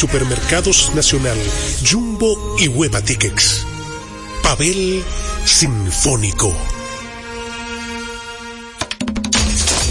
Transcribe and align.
Supermercados 0.00 0.94
Nacional, 0.94 1.36
Jumbo 1.86 2.56
y 2.58 2.68
Hueva 2.68 3.02
Tickets. 3.02 3.66
Pavel 4.42 5.04
Sinfónico. 5.44 6.48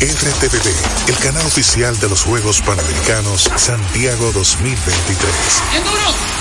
RTVD, 0.02 1.10
el 1.10 1.16
canal 1.18 1.46
oficial 1.46 2.00
de 2.00 2.10
los 2.10 2.24
Juegos 2.24 2.60
Panamericanos 2.62 3.52
Santiago 3.56 4.32
2023. 4.32 5.32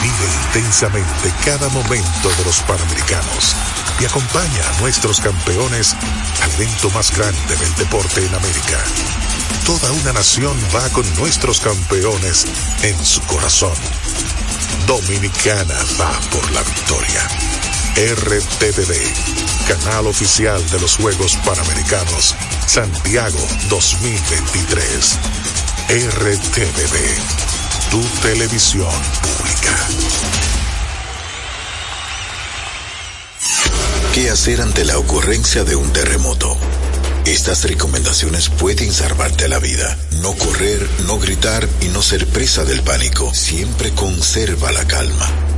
Vive 0.00 0.14
intensamente 0.46 1.30
cada 1.44 1.68
momento 1.68 2.30
de 2.38 2.44
los 2.46 2.60
Panamericanos 2.60 3.54
y 4.00 4.06
acompaña 4.06 4.66
a 4.66 4.80
nuestros 4.80 5.20
campeones 5.20 5.94
al 6.40 6.50
evento 6.52 6.88
más 6.92 7.14
grande 7.14 7.54
del 7.56 7.74
deporte 7.74 8.24
en 8.24 8.34
América. 8.34 8.82
Toda 9.68 9.92
una 9.92 10.14
nación 10.14 10.56
va 10.74 10.88
con 10.94 11.04
nuestros 11.16 11.60
campeones 11.60 12.46
en 12.82 13.04
su 13.04 13.20
corazón. 13.26 13.74
Dominicana 14.86 15.76
va 16.00 16.18
por 16.30 16.50
la 16.52 16.62
victoria. 16.62 17.28
RTVD, 17.94 18.96
canal 19.68 20.06
oficial 20.06 20.66
de 20.70 20.80
los 20.80 20.96
Juegos 20.96 21.36
Panamericanos 21.44 22.34
Santiago 22.66 23.46
2023. 23.68 25.18
RTVD, 25.90 26.96
tu 27.90 28.00
televisión 28.22 28.88
pública. 29.20 29.88
¿Qué 34.14 34.30
hacer 34.30 34.62
ante 34.62 34.86
la 34.86 34.96
ocurrencia 34.96 35.62
de 35.62 35.76
un 35.76 35.92
terremoto? 35.92 36.56
Estas 37.28 37.64
recomendaciones 37.64 38.48
pueden 38.48 38.90
salvarte 38.90 39.48
la 39.48 39.58
vida. 39.58 39.98
No 40.22 40.34
correr, 40.34 40.88
no 41.06 41.18
gritar 41.18 41.68
y 41.82 41.88
no 41.88 42.00
ser 42.00 42.26
presa 42.26 42.64
del 42.64 42.80
pánico. 42.80 43.34
Siempre 43.34 43.92
conserva 43.92 44.72
la 44.72 44.86
calma. 44.86 45.57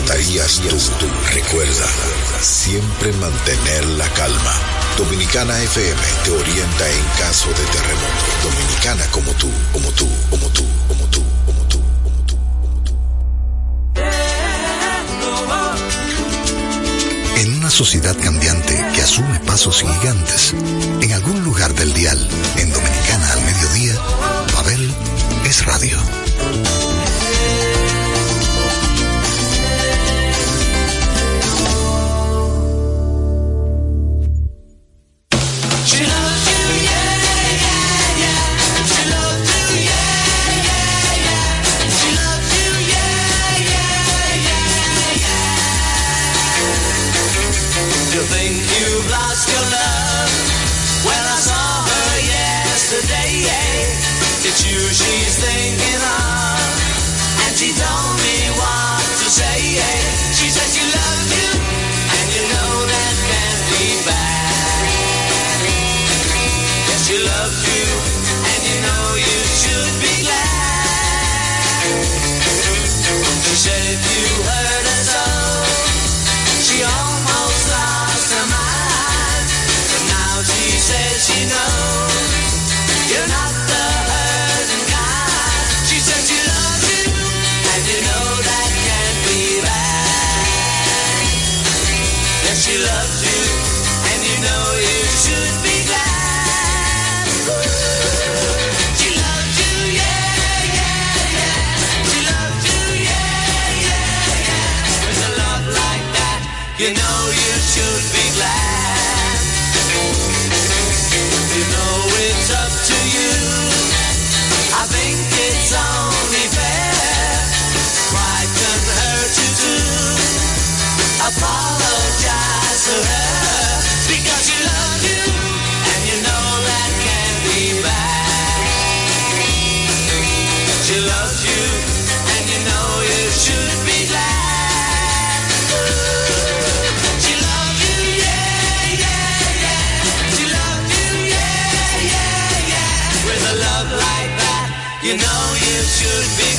estarías 0.01 0.61
tú. 0.99 1.07
Recuerda, 1.33 1.87
siempre 2.41 3.11
mantener 3.13 3.85
la 3.97 4.07
calma. 4.09 4.53
Dominicana 4.97 5.57
FM 5.63 6.01
te 6.23 6.31
orienta 6.31 6.89
en 6.89 7.05
caso 7.19 7.49
de 7.49 7.65
terremoto. 7.65 8.25
Dominicana 8.43 9.05
como 9.11 9.31
tú, 9.33 9.49
como 9.71 9.91
tú, 9.91 10.07
como 10.29 10.47
tú, 10.49 10.65
como 10.87 11.05
tú, 11.07 11.23
como 11.45 11.65
tú, 11.65 11.79
como 12.03 12.23
tú. 12.25 12.37
En 17.37 17.53
una 17.55 17.69
sociedad 17.69 18.15
cambiante 18.21 18.85
que 18.93 19.01
asume 19.01 19.39
pasos 19.41 19.81
gigantes, 19.81 20.53
en 21.01 21.13
algún 21.13 21.43
lugar 21.43 21.73
del 21.75 21.93
dial, 21.93 22.29
en 22.57 22.71
Dominicana 22.71 23.33
al 23.33 23.41
mediodía, 23.41 23.95
Pavel 24.53 24.93
es 25.45 25.65
radio. 25.65 25.97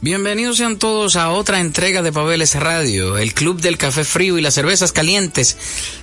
Bienvenidos 0.00 0.58
sean 0.58 0.78
todos 0.78 1.16
a 1.16 1.30
otra 1.30 1.58
entrega 1.58 2.02
de 2.02 2.12
Pabeles 2.12 2.54
Radio, 2.54 3.18
el 3.18 3.34
club 3.34 3.60
del 3.60 3.76
café 3.76 4.04
frío 4.04 4.38
y 4.38 4.40
las 4.40 4.54
cervezas 4.54 4.92
calientes. 4.92 5.56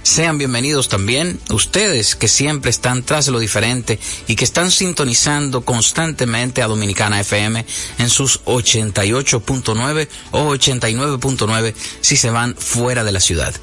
Sean 0.03 0.37
bienvenidos 0.37 0.89
también 0.89 1.39
ustedes 1.49 2.17
que 2.17 2.27
siempre 2.27 2.71
están 2.71 3.03
tras 3.03 3.29
lo 3.29 3.39
diferente 3.39 3.97
y 4.27 4.35
que 4.35 4.43
están 4.43 4.69
sintonizando 4.69 5.61
constantemente 5.61 6.61
a 6.61 6.67
Dominicana 6.67 7.21
FM 7.21 7.65
en 7.97 8.09
sus 8.09 8.43
88.9 8.43 10.09
o 10.31 10.53
89.9 10.53 11.73
si 12.01 12.17
se 12.17 12.31
van 12.31 12.53
fuera 12.57 13.05
de 13.05 13.13
la 13.13 13.21
ciudad. 13.21 13.55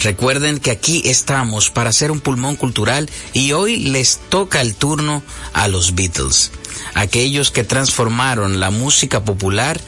Recuerden 0.00 0.58
que 0.58 0.72
aquí 0.72 1.02
estamos 1.04 1.70
para 1.70 1.90
hacer 1.90 2.10
un 2.10 2.18
pulmón 2.18 2.56
cultural 2.56 3.08
y 3.32 3.52
hoy 3.52 3.76
les 3.76 4.18
toca 4.30 4.62
el 4.62 4.74
turno 4.74 5.22
a 5.52 5.68
los 5.68 5.94
Beatles 5.94 6.50
aquellos 6.96 7.50
que 7.50 7.62
transformaron 7.62 8.58
la 8.58 8.70
música 8.70 9.22
popular 9.22 9.78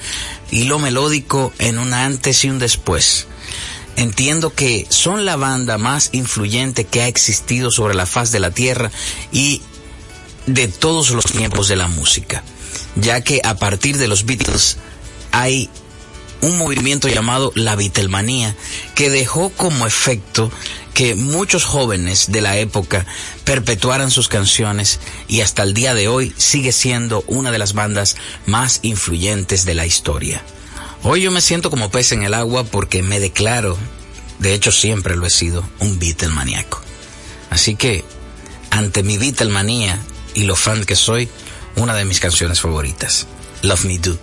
y 0.50 0.64
lo 0.64 0.78
melódico 0.78 1.52
en 1.58 1.78
un 1.78 1.94
antes 1.94 2.44
y 2.44 2.50
un 2.50 2.58
después. 2.58 3.26
Entiendo 3.96 4.52
que 4.54 4.86
son 4.90 5.24
la 5.24 5.36
banda 5.36 5.78
más 5.78 6.10
influyente 6.12 6.84
que 6.84 7.00
ha 7.00 7.08
existido 7.08 7.70
sobre 7.70 7.94
la 7.94 8.04
faz 8.04 8.30
de 8.30 8.40
la 8.40 8.50
tierra 8.50 8.92
y 9.32 9.62
de 10.46 10.68
todos 10.68 11.10
los 11.10 11.24
tiempos 11.24 11.68
de 11.68 11.76
la 11.76 11.88
música, 11.88 12.42
ya 12.94 13.22
que 13.22 13.40
a 13.42 13.56
partir 13.56 13.96
de 13.96 14.06
los 14.06 14.26
Beatles 14.26 14.76
hay 15.32 15.70
un 16.40 16.58
movimiento 16.58 17.08
llamado 17.08 17.52
la 17.54 17.76
Beatlemanía 17.76 18.54
que 18.94 19.10
dejó 19.10 19.50
como 19.50 19.86
efecto 19.86 20.50
que 20.94 21.14
muchos 21.14 21.64
jóvenes 21.64 22.32
de 22.32 22.40
la 22.40 22.58
época 22.58 23.06
perpetuaran 23.44 24.10
sus 24.10 24.28
canciones 24.28 25.00
y 25.28 25.42
hasta 25.42 25.62
el 25.62 25.74
día 25.74 25.94
de 25.94 26.08
hoy 26.08 26.34
sigue 26.36 26.72
siendo 26.72 27.22
una 27.26 27.52
de 27.52 27.58
las 27.58 27.72
bandas 27.72 28.16
más 28.46 28.80
influyentes 28.82 29.64
de 29.64 29.74
la 29.74 29.86
historia. 29.86 30.42
Hoy 31.04 31.22
yo 31.22 31.30
me 31.30 31.40
siento 31.40 31.70
como 31.70 31.90
pez 31.90 32.12
en 32.12 32.24
el 32.24 32.34
agua 32.34 32.64
porque 32.64 33.02
me 33.02 33.20
declaro, 33.20 33.78
de 34.40 34.54
hecho 34.54 34.72
siempre 34.72 35.16
lo 35.16 35.26
he 35.26 35.30
sido, 35.30 35.64
un 35.78 35.98
Beatlemaníaco. 35.98 36.80
Así 37.50 37.76
que, 37.76 38.04
ante 38.70 39.02
mi 39.02 39.18
Beatlemanía 39.18 40.00
y 40.34 40.42
lo 40.42 40.56
fan 40.56 40.84
que 40.84 40.96
soy, 40.96 41.28
una 41.76 41.94
de 41.94 42.04
mis 42.04 42.18
canciones 42.18 42.60
favoritas, 42.60 43.26
Love 43.62 43.84
Me 43.84 43.98
Do. 43.98 44.18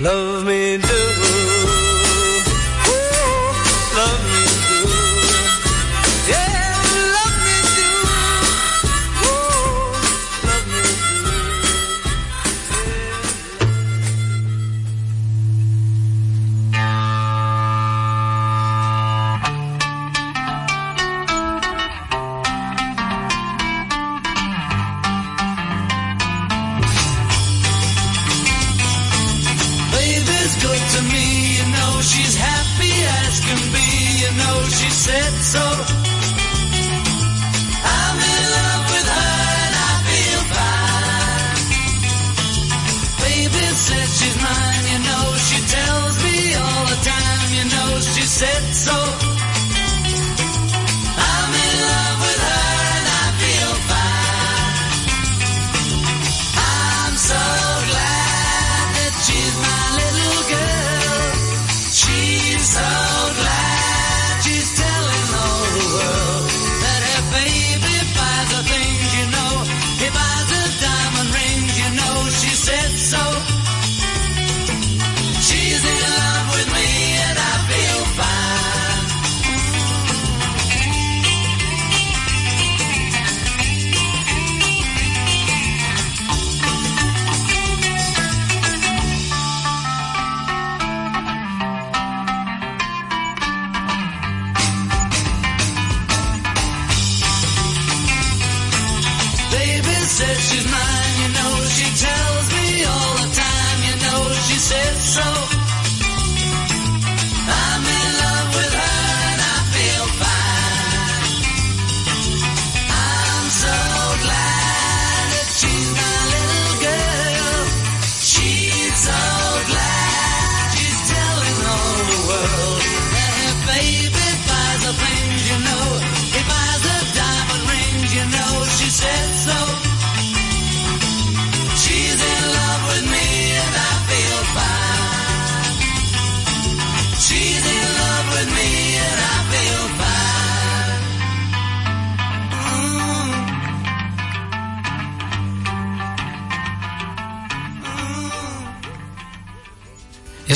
Love 0.00 0.46
me 0.46 0.78
do 0.78 1.09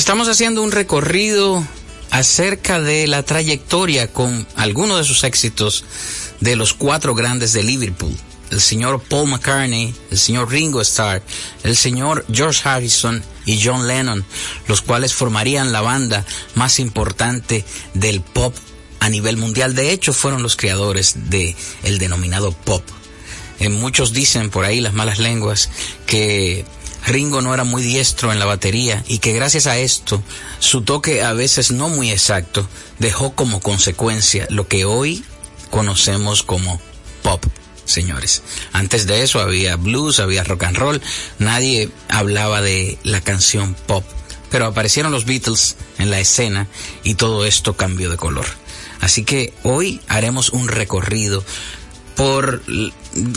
Estamos 0.05 0.27
haciendo 0.27 0.61
un 0.61 0.71
recorrido 0.71 1.65
acerca 2.17 2.79
de 2.79 3.07
la 3.07 3.23
trayectoria 3.23 4.07
con 4.07 4.47
algunos 4.55 4.99
de 4.99 5.03
sus 5.03 5.25
éxitos 5.25 5.83
de 6.39 6.55
los 6.55 6.73
cuatro 6.73 7.13
grandes 7.13 7.51
de 7.51 7.61
Liverpool. 7.61 8.15
El 8.51 8.61
señor 8.61 9.01
Paul 9.01 9.29
McCartney, 9.29 9.93
el 10.11 10.17
señor 10.17 10.49
Ringo 10.49 10.79
Starr, 10.79 11.21
el 11.63 11.75
señor 11.75 12.25
George 12.31 12.61
Harrison 12.63 13.21
y 13.45 13.61
John 13.61 13.85
Lennon, 13.87 14.23
los 14.69 14.81
cuales 14.81 15.13
formarían 15.13 15.73
la 15.73 15.81
banda 15.81 16.25
más 16.53 16.79
importante 16.79 17.65
del 17.93 18.21
pop 18.21 18.55
a 19.01 19.09
nivel 19.09 19.35
mundial. 19.35 19.75
De 19.75 19.91
hecho, 19.91 20.13
fueron 20.13 20.41
los 20.41 20.55
creadores 20.55 21.29
de 21.29 21.53
el 21.83 21.97
denominado 21.97 22.53
pop. 22.53 22.83
Eh, 23.59 23.67
muchos 23.67 24.13
dicen 24.13 24.49
por 24.49 24.63
ahí 24.63 24.79
las 24.79 24.93
malas 24.93 25.19
lenguas 25.19 25.69
que 26.05 26.63
Ringo 27.05 27.41
no 27.41 27.53
era 27.53 27.63
muy 27.63 27.83
diestro 27.83 28.31
en 28.31 28.39
la 28.39 28.45
batería 28.45 29.03
y 29.07 29.19
que 29.19 29.33
gracias 29.33 29.67
a 29.67 29.77
esto, 29.77 30.23
su 30.59 30.81
toque 30.81 31.23
a 31.23 31.33
veces 31.33 31.71
no 31.71 31.89
muy 31.89 32.11
exacto, 32.11 32.67
dejó 32.99 33.33
como 33.35 33.59
consecuencia 33.59 34.47
lo 34.49 34.67
que 34.67 34.85
hoy 34.85 35.23
conocemos 35.69 36.41
como 36.43 36.81
pop, 37.21 37.43
señores. 37.85 38.41
Antes 38.73 39.05
de 39.05 39.21
eso 39.21 39.39
había 39.39 39.75
blues, 39.75 40.19
había 40.19 40.43
rock 40.43 40.63
and 40.63 40.77
roll, 40.77 41.01
nadie 41.37 41.89
hablaba 42.09 42.61
de 42.61 42.97
la 43.03 43.21
canción 43.21 43.75
pop, 43.85 44.03
pero 44.49 44.65
aparecieron 44.65 45.11
los 45.11 45.25
Beatles 45.25 45.75
en 45.99 46.09
la 46.09 46.19
escena 46.19 46.67
y 47.03 47.15
todo 47.15 47.45
esto 47.45 47.75
cambió 47.75 48.09
de 48.09 48.17
color. 48.17 48.45
Así 49.01 49.23
que 49.23 49.53
hoy 49.63 50.01
haremos 50.07 50.49
un 50.49 50.67
recorrido 50.67 51.43
por, 52.15 52.63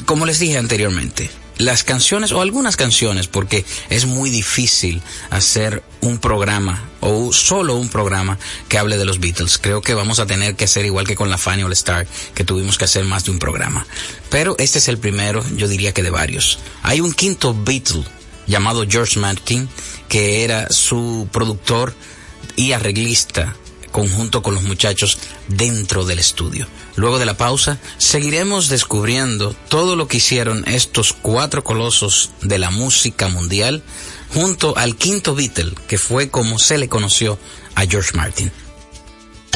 como 0.07 0.25
les 0.25 0.39
dije 0.39 0.57
anteriormente, 0.57 1.31
las 1.59 1.85
canciones 1.85 2.33
o 2.33 2.41
algunas 2.41 2.77
canciones 2.77 3.27
porque 3.27 3.65
es 3.91 4.07
muy 4.07 4.31
difícil 4.31 5.03
hacer 5.31 5.83
un 6.01 6.19
programa 6.19 6.89
o 7.01 7.33
solo 7.33 7.77
un 7.77 7.89
programa 7.89 8.39
que 8.69 8.79
hable 8.79 8.97
de 8.97 9.05
los 9.05 9.21
Beatles. 9.21 9.59
Creo 9.59 9.83
que 9.83 9.95
vamos 9.95 10.21
a 10.21 10.27
tener 10.27 10.57
que 10.57 10.65
hacer 10.65 10.87
igual 10.87 11.07
que 11.07 11.17
con 11.17 11.31
la 11.31 11.39
Fanny 11.39 11.65
All 11.65 11.73
Star, 11.73 12.07
que 12.35 12.45
tuvimos 12.45 12.79
que 12.79 12.85
hacer 12.85 13.05
más 13.05 13.25
de 13.25 13.33
un 13.33 13.39
programa. 13.39 13.87
Pero 14.31 14.57
este 14.59 14.79
es 14.79 14.89
el 14.89 14.99
primero, 14.99 15.45
yo 15.57 15.69
diría 15.69 15.93
que 15.93 16.03
de 16.03 16.11
varios. 16.11 16.59
Hay 16.83 17.01
un 17.01 17.13
quinto 17.13 17.55
Beatle 17.55 18.05
llamado 18.47 18.85
George 18.89 19.19
Martin, 19.19 19.69
que 20.09 20.45
era 20.45 20.71
su 20.71 21.29
productor 21.33 21.95
y 22.57 22.73
arreglista 22.73 23.55
conjunto 23.99 24.45
con 24.45 24.55
los 24.55 24.63
muchachos 24.63 25.19
dentro 25.49 26.05
del 26.05 26.21
estudio. 26.21 26.69
Luego 26.95 27.19
de 27.19 27.27
la 27.27 27.37
pausa, 27.37 27.79
seguiremos 27.97 28.69
descubriendo 28.69 29.57
todo 29.69 29.97
lo 29.97 30.07
que 30.07 30.19
hicieron 30.19 30.63
estos 30.69 31.13
cuatro 31.13 31.65
colosos 31.65 32.31
de 32.41 32.61
la 32.61 32.71
música 32.71 33.27
mundial 33.27 33.83
junto 34.33 34.77
al 34.79 34.95
quinto 34.95 35.35
Beatle, 35.35 35.75
que 35.89 35.99
fue 35.99 36.31
como 36.31 36.61
se 36.61 36.79
le 36.79 36.89
conoció 36.89 37.41
a 37.75 37.87
George 37.87 38.13
Martin. 38.15 38.53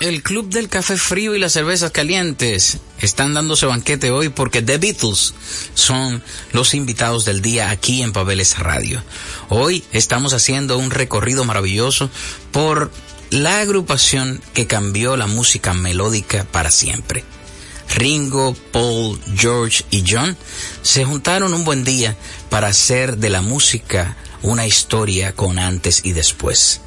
El 0.00 0.22
Club 0.22 0.48
del 0.48 0.68
Café 0.68 0.96
Frío 0.96 1.34
y 1.34 1.38
las 1.38 1.52
Cervezas 1.52 1.92
Calientes 1.92 2.78
están 3.00 3.34
dándose 3.34 3.66
banquete 3.66 4.10
hoy 4.10 4.30
porque 4.30 4.60
The 4.60 4.78
Beatles 4.78 5.34
son 5.74 6.22
los 6.52 6.74
invitados 6.74 7.24
del 7.24 7.40
día 7.40 7.70
aquí 7.70 8.02
en 8.02 8.12
Pabeles 8.12 8.58
Radio. 8.58 9.02
Hoy 9.48 9.84
estamos 9.92 10.32
haciendo 10.32 10.78
un 10.78 10.90
recorrido 10.90 11.44
maravilloso 11.44 12.10
por 12.50 12.90
la 13.30 13.60
agrupación 13.60 14.40
que 14.54 14.66
cambió 14.66 15.16
la 15.16 15.26
música 15.26 15.72
melódica 15.72 16.44
para 16.50 16.70
siempre. 16.70 17.24
Ringo, 17.94 18.56
Paul, 18.72 19.20
George 19.36 19.84
y 19.90 20.04
John 20.08 20.36
se 20.82 21.04
juntaron 21.04 21.54
un 21.54 21.64
buen 21.64 21.84
día 21.84 22.16
para 22.50 22.68
hacer 22.68 23.18
de 23.18 23.30
la 23.30 23.42
música 23.42 24.16
una 24.42 24.66
historia 24.66 25.32
con 25.32 25.58
antes 25.58 26.00
y 26.04 26.12
después. 26.12 26.80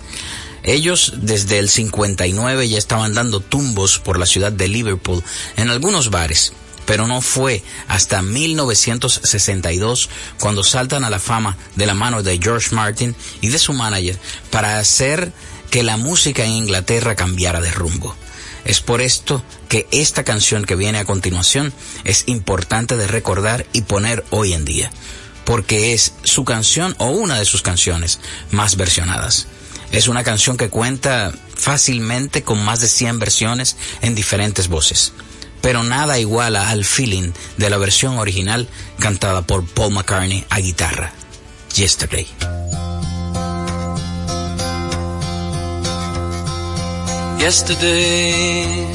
Ellos 0.66 1.14
desde 1.18 1.60
el 1.60 1.70
59 1.70 2.68
ya 2.68 2.80
estaban 2.80 3.14
dando 3.14 3.40
tumbos 3.40 4.00
por 4.00 4.18
la 4.18 4.26
ciudad 4.26 4.52
de 4.52 4.68
Liverpool 4.68 5.24
en 5.58 5.70
algunos 5.70 6.10
bares, 6.10 6.54
pero 6.88 7.06
no 7.06 7.22
fue 7.22 7.64
hasta 7.88 8.24
1962 8.24 10.10
cuando 10.40 10.64
saltan 10.64 11.04
a 11.04 11.12
la 11.12 11.20
fama 11.20 11.56
de 11.76 11.86
la 11.86 11.94
mano 11.94 12.24
de 12.24 12.40
George 12.42 12.74
Martin 12.74 13.16
y 13.42 13.50
de 13.50 13.60
su 13.60 13.74
manager 13.74 14.18
para 14.50 14.80
hacer 14.80 15.32
que 15.70 15.84
la 15.84 15.98
música 15.98 16.44
en 16.44 16.52
Inglaterra 16.54 17.16
cambiara 17.16 17.62
de 17.62 17.70
rumbo. 17.70 18.16
Es 18.66 18.82
por 18.82 19.02
esto 19.02 19.44
que 19.70 19.88
esta 19.92 20.24
canción 20.24 20.66
que 20.66 20.76
viene 20.76 20.98
a 20.98 21.06
continuación 21.06 21.74
es 22.06 22.24
importante 22.26 22.98
de 22.98 23.06
recordar 23.06 23.68
y 23.72 23.84
poner 23.84 24.26
hoy 24.32 24.54
en 24.54 24.66
día, 24.66 24.90
porque 25.44 25.94
es 25.94 26.14
su 26.24 26.44
canción 26.44 26.96
o 26.98 27.10
una 27.10 27.38
de 27.38 27.46
sus 27.46 27.62
canciones 27.62 28.20
más 28.50 28.78
versionadas. 28.78 29.48
Es 29.92 30.08
una 30.08 30.24
canción 30.24 30.58
que 30.58 30.70
cuenta 30.70 31.32
fácilmente 31.56 32.44
con 32.44 32.64
más 32.64 32.82
de 32.82 32.88
100 32.88 33.20
versiones 33.20 33.78
en 34.02 34.16
diferentes 34.16 34.68
voces, 34.68 35.14
pero 35.62 35.84
nada 35.84 36.20
iguala 36.20 36.70
al 36.70 36.86
feeling 36.86 37.32
de 37.58 37.70
la 37.70 37.78
versión 37.78 38.18
original 38.18 38.68
cantada 39.00 39.42
por 39.42 39.66
Paul 39.66 39.94
McCartney 39.94 40.46
a 40.50 40.60
guitarra, 40.60 41.12
Yesterday. 41.76 42.28
Yesterday, 47.40 48.88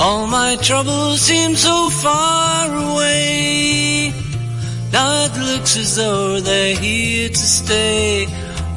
all 0.00 0.26
my 0.26 0.56
troubles 0.56 1.20
seem 1.20 1.54
so 1.54 1.90
far 1.90 2.74
away. 2.74 4.12
Now 4.92 5.26
it 5.26 5.36
looks 5.36 5.76
as 5.76 5.96
though 5.96 6.40
they're 6.40 6.74
here 6.74 7.28
to 7.28 7.36
stay. 7.36 8.26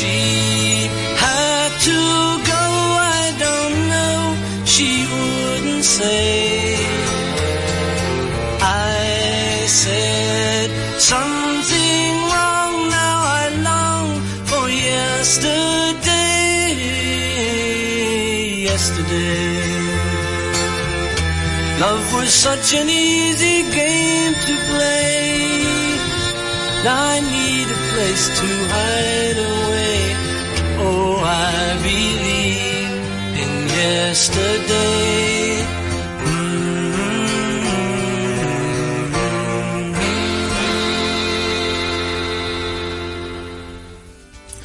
She 0.00 0.88
had 1.24 1.70
to 1.88 1.98
go, 2.52 2.64
I 3.20 3.36
don't 3.44 3.78
know. 3.94 4.18
She 4.64 4.90
wouldn't 5.12 5.84
say. 5.84 6.78
I 8.62 9.66
said 9.82 10.70
something 10.98 12.12
wrong. 12.32 12.74
Now 12.88 13.18
I 13.40 13.44
long 13.68 14.06
for 14.50 14.64
yesterday. 14.70 15.92
Yesterday. 18.70 19.60
Love 21.78 22.06
was 22.14 22.32
such 22.32 22.72
an 22.72 22.88
easy 22.88 23.58
game 23.80 24.32
to 24.46 24.54
play. 24.70 25.60
I 26.88 27.20
need 27.36 27.66
a 27.68 27.80
place 27.92 28.24
to 28.40 28.46
hide 28.72 29.38
away. 29.44 29.59
Yesterday. 34.10 35.64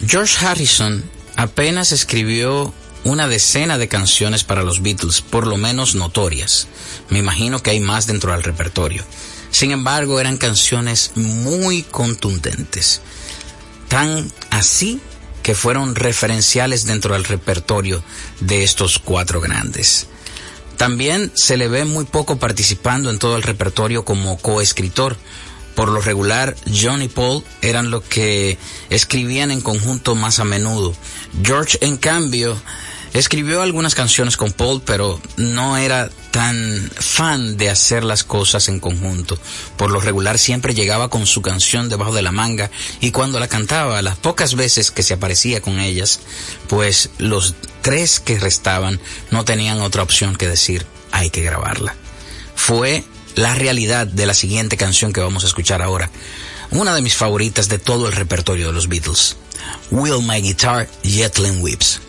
George 0.07 0.43
Harrison 0.43 1.03
apenas 1.35 1.91
escribió 1.91 2.73
una 3.03 3.27
decena 3.27 3.77
de 3.77 3.87
canciones 3.87 4.43
para 4.43 4.63
los 4.63 4.81
Beatles, 4.81 5.21
por 5.21 5.45
lo 5.45 5.57
menos 5.57 5.93
notorias. 5.93 6.67
Me 7.09 7.19
imagino 7.19 7.61
que 7.61 7.69
hay 7.69 7.79
más 7.79 8.07
dentro 8.07 8.31
del 8.31 8.41
repertorio. 8.41 9.03
Sin 9.51 9.69
embargo, 9.69 10.19
eran 10.19 10.37
canciones 10.37 11.11
muy 11.15 11.83
contundentes. 11.83 13.01
Tan 13.89 14.31
así 14.49 14.99
que 15.45 15.53
fueron 15.53 15.93
referenciales 15.93 16.87
dentro 16.87 17.13
del 17.13 17.23
repertorio 17.23 18.03
de 18.39 18.63
estos 18.63 18.97
cuatro 18.97 19.41
grandes. 19.41 20.07
También 20.75 21.31
se 21.35 21.55
le 21.55 21.67
ve 21.67 21.85
muy 21.85 22.05
poco 22.05 22.37
participando 22.39 23.11
en 23.11 23.19
todo 23.19 23.37
el 23.37 23.43
repertorio 23.43 24.03
como 24.05 24.39
coescritor. 24.39 25.17
Por 25.75 25.89
lo 25.89 26.01
regular, 26.01 26.55
John 26.65 27.03
y 27.03 27.09
Paul 27.09 27.43
eran 27.61 27.91
los 27.91 28.01
que 28.05 28.57
escribían 28.89 29.51
en 29.51 29.61
conjunto 29.61 30.15
más 30.15 30.39
a 30.39 30.45
menudo. 30.45 30.95
George, 31.43 31.77
en 31.81 31.97
cambio, 31.97 32.57
escribió 33.13 33.61
algunas 33.61 33.93
canciones 33.93 34.37
con 34.37 34.51
Paul, 34.51 34.81
pero 34.83 35.21
no 35.37 35.77
era 35.77 36.09
tan 36.35 36.91
fan 36.93 37.55
de 37.55 37.69
hacer 37.69 38.03
las 38.03 38.25
cosas 38.25 38.67
en 38.67 38.81
conjunto. 38.81 39.39
Por 39.77 39.89
lo 39.89 40.01
regular 40.01 40.37
siempre 40.37 40.73
llegaba 40.73 41.07
con 41.07 41.25
su 41.25 41.41
canción 41.41 41.87
debajo 41.87 42.13
de 42.13 42.21
la 42.21 42.33
manga 42.33 42.69
y 42.99 43.11
cuando 43.11 43.39
la 43.39 43.47
cantaba, 43.47 44.01
las 44.01 44.17
pocas 44.17 44.55
veces 44.55 44.91
que 44.91 45.01
se 45.01 45.13
aparecía 45.13 45.61
con 45.61 45.79
ellas, 45.79 46.19
pues 46.67 47.09
los 47.19 47.55
tres 47.81 48.19
que 48.19 48.37
restaban 48.37 48.99
no 49.31 49.45
tenían 49.45 49.79
otra 49.79 50.03
opción 50.03 50.35
que 50.35 50.49
decir, 50.49 50.85
hay 51.13 51.29
que 51.29 51.41
grabarla. 51.41 51.95
Fue 52.53 53.05
la 53.35 53.55
realidad 53.55 54.05
de 54.05 54.25
la 54.25 54.33
siguiente 54.33 54.75
canción 54.75 55.13
que 55.13 55.21
vamos 55.21 55.45
a 55.45 55.47
escuchar 55.47 55.81
ahora. 55.81 56.11
Una 56.69 56.93
de 56.93 57.01
mis 57.01 57.15
favoritas 57.15 57.69
de 57.69 57.79
todo 57.79 58.09
el 58.09 58.13
repertorio 58.13 58.67
de 58.67 58.73
los 58.73 58.89
Beatles. 58.89 59.37
Will 59.89 60.21
My 60.21 60.41
Guitar 60.41 60.89
Jetlin 61.01 61.61
Whips. 61.61 62.01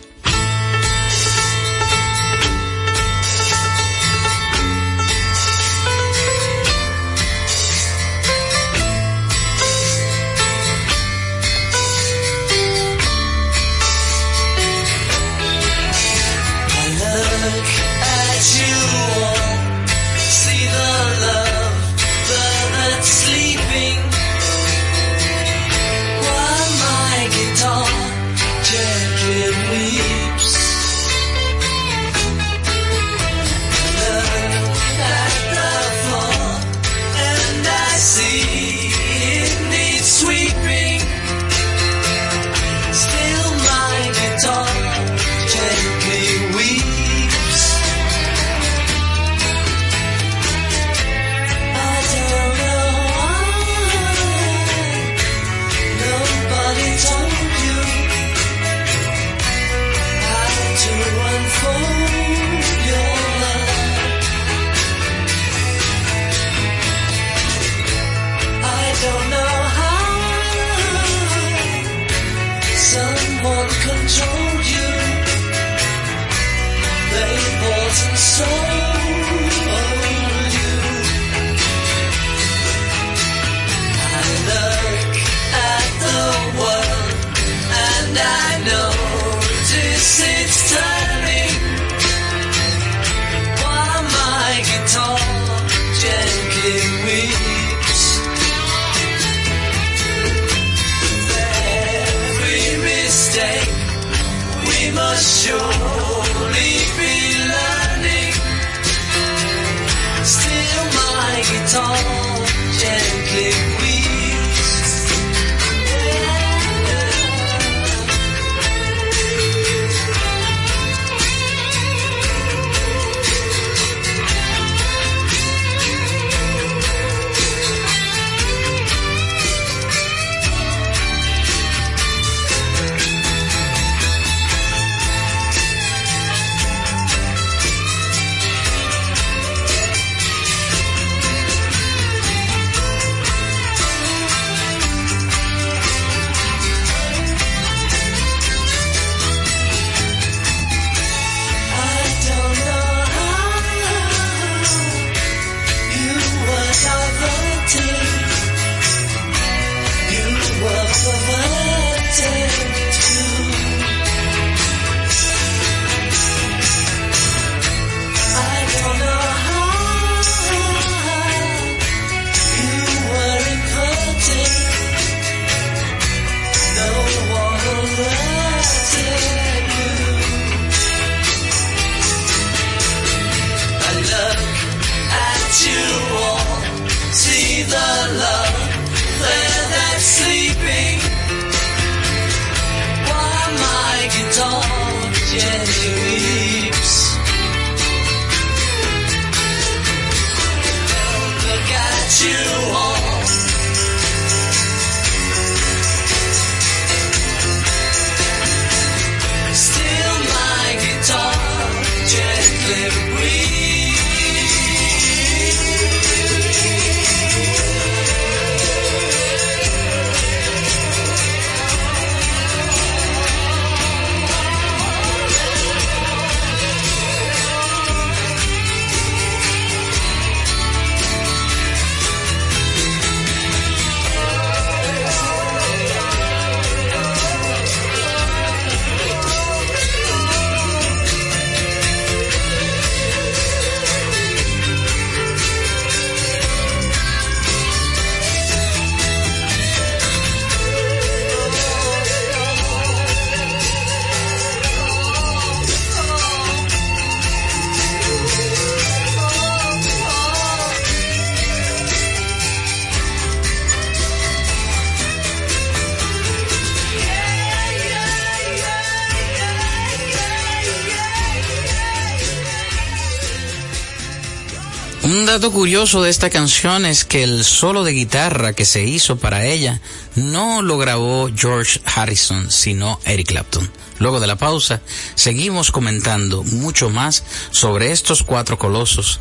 Dato 275.39 275.51
curioso 275.51 276.01
de 276.01 276.09
esta 276.09 276.31
canción 276.31 276.83
es 276.83 277.05
que 277.05 277.21
el 277.21 277.43
solo 277.43 277.83
de 277.83 277.91
guitarra 277.91 278.53
que 278.53 278.65
se 278.65 278.83
hizo 278.85 279.17
para 279.17 279.45
ella 279.45 279.81
no 280.15 280.63
lo 280.63 280.79
grabó 280.79 281.29
George 281.35 281.79
Harrison, 281.85 282.49
sino 282.49 282.99
Eric 283.05 283.27
Clapton. 283.27 283.71
Luego 283.99 284.19
de 284.19 284.25
la 284.25 284.37
pausa, 284.37 284.81
seguimos 285.13 285.69
comentando 285.69 286.43
mucho 286.43 286.89
más 286.89 287.23
sobre 287.51 287.91
estos 287.91 288.23
cuatro 288.23 288.57
colosos 288.57 289.19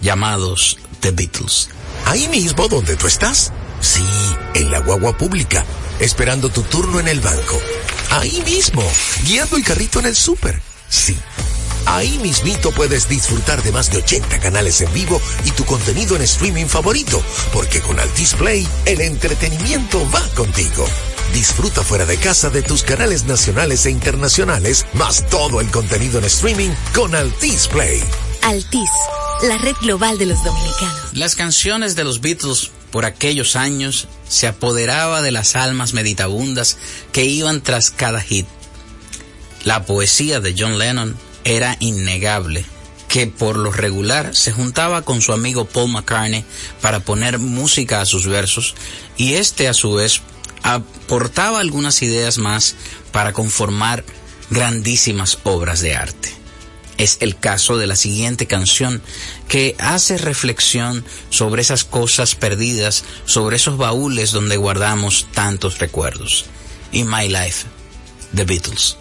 llamados 0.00 0.78
The 1.00 1.10
Beatles. 1.10 1.68
Ahí 2.04 2.28
mismo 2.28 2.68
donde 2.68 2.94
tú 2.94 3.08
estás. 3.08 3.52
Sí, 3.80 4.04
en 4.54 4.70
la 4.70 4.78
guagua 4.78 5.18
pública, 5.18 5.64
esperando 5.98 6.48
tu 6.48 6.62
turno 6.62 7.00
en 7.00 7.08
el 7.08 7.18
banco. 7.18 7.60
Ahí 8.10 8.40
mismo, 8.46 8.84
guiando 9.24 9.56
el 9.56 9.64
carrito 9.64 9.98
en 9.98 10.06
el 10.06 10.14
súper. 10.14 10.62
Sí 10.88 11.16
Ahí 11.86 12.18
mismito 12.18 12.72
puedes 12.72 13.08
disfrutar 13.08 13.62
de 13.62 13.72
más 13.72 13.90
de 13.90 13.98
80 13.98 14.40
canales 14.40 14.80
en 14.80 14.92
vivo 14.92 15.20
y 15.44 15.52
tu 15.52 15.64
contenido 15.64 16.16
en 16.16 16.22
streaming 16.22 16.66
favorito, 16.66 17.22
porque 17.52 17.80
con 17.80 17.98
Altis 17.98 18.34
Play 18.34 18.66
el 18.84 19.00
entretenimiento 19.00 20.08
va 20.10 20.22
contigo. 20.34 20.86
Disfruta 21.32 21.82
fuera 21.82 22.04
de 22.04 22.16
casa 22.16 22.50
de 22.50 22.62
tus 22.62 22.82
canales 22.82 23.24
nacionales 23.24 23.86
e 23.86 23.90
internacionales, 23.90 24.86
más 24.94 25.28
todo 25.28 25.60
el 25.60 25.70
contenido 25.70 26.18
en 26.18 26.24
streaming 26.24 26.70
con 26.94 27.14
Altis 27.14 27.68
Play. 27.68 28.02
Altis, 28.42 28.90
la 29.42 29.58
red 29.58 29.74
global 29.80 30.18
de 30.18 30.26
los 30.26 30.42
dominicanos. 30.42 31.12
Las 31.12 31.34
canciones 31.34 31.94
de 31.94 32.04
los 32.04 32.20
Beatles 32.20 32.70
por 32.90 33.04
aquellos 33.04 33.56
años 33.56 34.08
se 34.28 34.46
apoderaba 34.46 35.22
de 35.22 35.30
las 35.30 35.54
almas 35.56 35.92
meditabundas 35.92 36.78
que 37.12 37.24
iban 37.24 37.60
tras 37.60 37.90
cada 37.90 38.20
hit. 38.20 38.46
La 39.64 39.84
poesía 39.84 40.40
de 40.40 40.54
John 40.56 40.78
Lennon 40.78 41.16
era 41.46 41.76
innegable 41.78 42.64
que 43.08 43.28
por 43.28 43.56
lo 43.56 43.70
regular 43.70 44.34
se 44.34 44.52
juntaba 44.52 45.02
con 45.02 45.22
su 45.22 45.32
amigo 45.32 45.64
Paul 45.64 45.92
McCartney 45.92 46.44
para 46.80 47.00
poner 47.00 47.38
música 47.38 48.00
a 48.00 48.06
sus 48.06 48.26
versos 48.26 48.74
y 49.16 49.34
este 49.34 49.68
a 49.68 49.74
su 49.74 49.94
vez 49.94 50.22
aportaba 50.64 51.60
algunas 51.60 52.02
ideas 52.02 52.38
más 52.38 52.74
para 53.12 53.32
conformar 53.32 54.04
grandísimas 54.50 55.38
obras 55.44 55.80
de 55.80 55.94
arte. 55.94 56.34
Es 56.98 57.18
el 57.20 57.38
caso 57.38 57.78
de 57.78 57.86
la 57.86 57.94
siguiente 57.94 58.46
canción 58.46 59.00
que 59.48 59.76
hace 59.78 60.18
reflexión 60.18 61.04
sobre 61.30 61.62
esas 61.62 61.84
cosas 61.84 62.34
perdidas, 62.34 63.04
sobre 63.24 63.56
esos 63.56 63.76
baúles 63.76 64.32
donde 64.32 64.56
guardamos 64.56 65.28
tantos 65.32 65.78
recuerdos. 65.78 66.46
In 66.90 67.08
My 67.08 67.28
Life, 67.28 67.66
The 68.34 68.44
Beatles. 68.44 68.96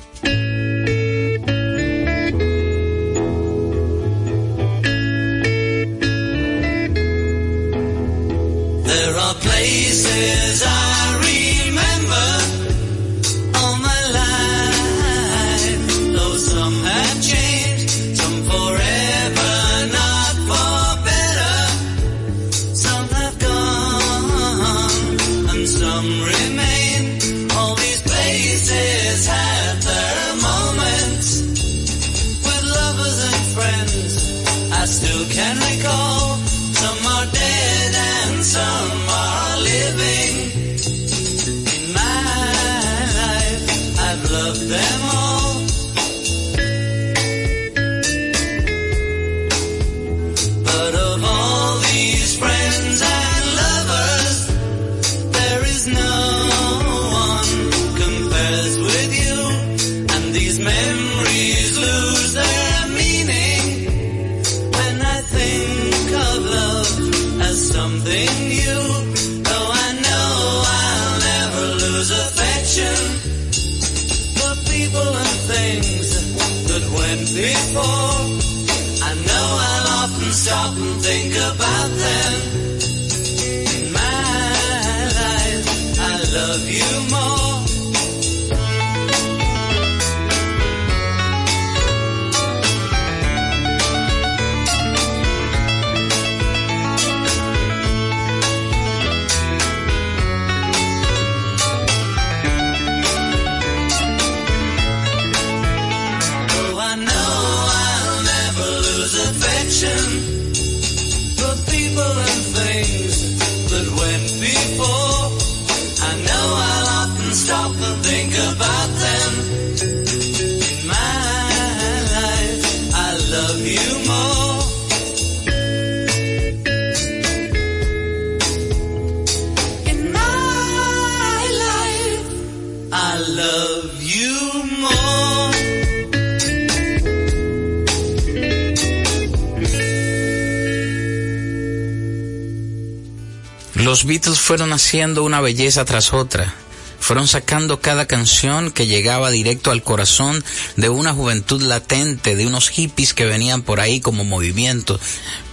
Los 143.96 144.04
Beatles 144.04 144.42
fueron 144.42 144.74
haciendo 144.74 145.24
una 145.24 145.40
belleza 145.40 145.86
tras 145.86 146.12
otra. 146.12 146.54
Fueron 147.00 147.30
sacando 147.30 147.80
cada 147.80 148.08
canción 148.08 148.72
que 148.72 148.88
llegaba 148.88 149.32
directo 149.32 149.72
al 149.72 149.84
corazón 149.84 150.44
de 150.76 150.90
una 150.90 151.14
juventud 151.14 151.62
latente, 151.62 152.36
de 152.36 152.46
unos 152.46 152.68
hippies 152.68 153.14
que 153.14 153.24
venían 153.24 153.62
por 153.62 153.80
ahí 153.80 154.02
como 154.02 154.26
movimiento, 154.26 155.00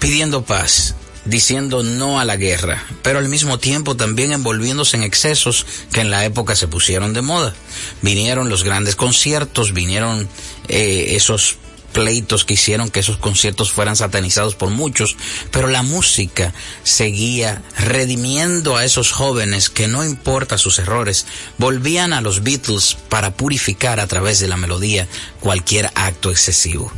pidiendo 0.00 0.44
paz, 0.44 0.96
diciendo 1.24 1.84
no 1.84 2.18
a 2.18 2.24
la 2.24 2.34
guerra, 2.34 2.84
pero 3.04 3.20
al 3.20 3.28
mismo 3.28 3.60
tiempo 3.60 3.94
también 3.94 4.32
envolviéndose 4.32 4.96
en 4.96 5.04
excesos 5.04 5.64
que 5.92 6.00
en 6.00 6.10
la 6.10 6.24
época 6.24 6.56
se 6.56 6.66
pusieron 6.66 7.12
de 7.12 7.22
moda. 7.22 7.54
Vinieron 8.00 8.48
los 8.48 8.64
grandes 8.64 8.96
conciertos, 8.96 9.72
vinieron 9.72 10.28
eh, 10.66 11.14
esos 11.14 11.58
pleitos 11.92 12.44
que 12.44 12.54
hicieron 12.54 12.90
que 12.90 13.00
esos 13.00 13.18
conciertos 13.18 13.70
fueran 13.70 13.96
satanizados 13.96 14.54
por 14.54 14.70
muchos, 14.70 15.16
pero 15.50 15.68
la 15.68 15.82
música 15.82 16.52
seguía 16.82 17.62
redimiendo 17.78 18.76
a 18.76 18.84
esos 18.84 19.12
jóvenes 19.12 19.70
que 19.70 19.88
no 19.88 20.04
importa 20.04 20.58
sus 20.58 20.78
errores, 20.78 21.26
volvían 21.58 22.12
a 22.12 22.20
los 22.20 22.42
Beatles 22.42 22.96
para 23.08 23.34
purificar 23.36 24.00
a 24.00 24.06
través 24.06 24.40
de 24.40 24.48
la 24.48 24.56
melodía 24.56 25.08
cualquier 25.40 25.90
acto 25.94 26.30
excesivo. 26.30 26.92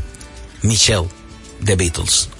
Michelle, 0.62 1.08
The 1.64 1.76
Beatles. 1.76 2.33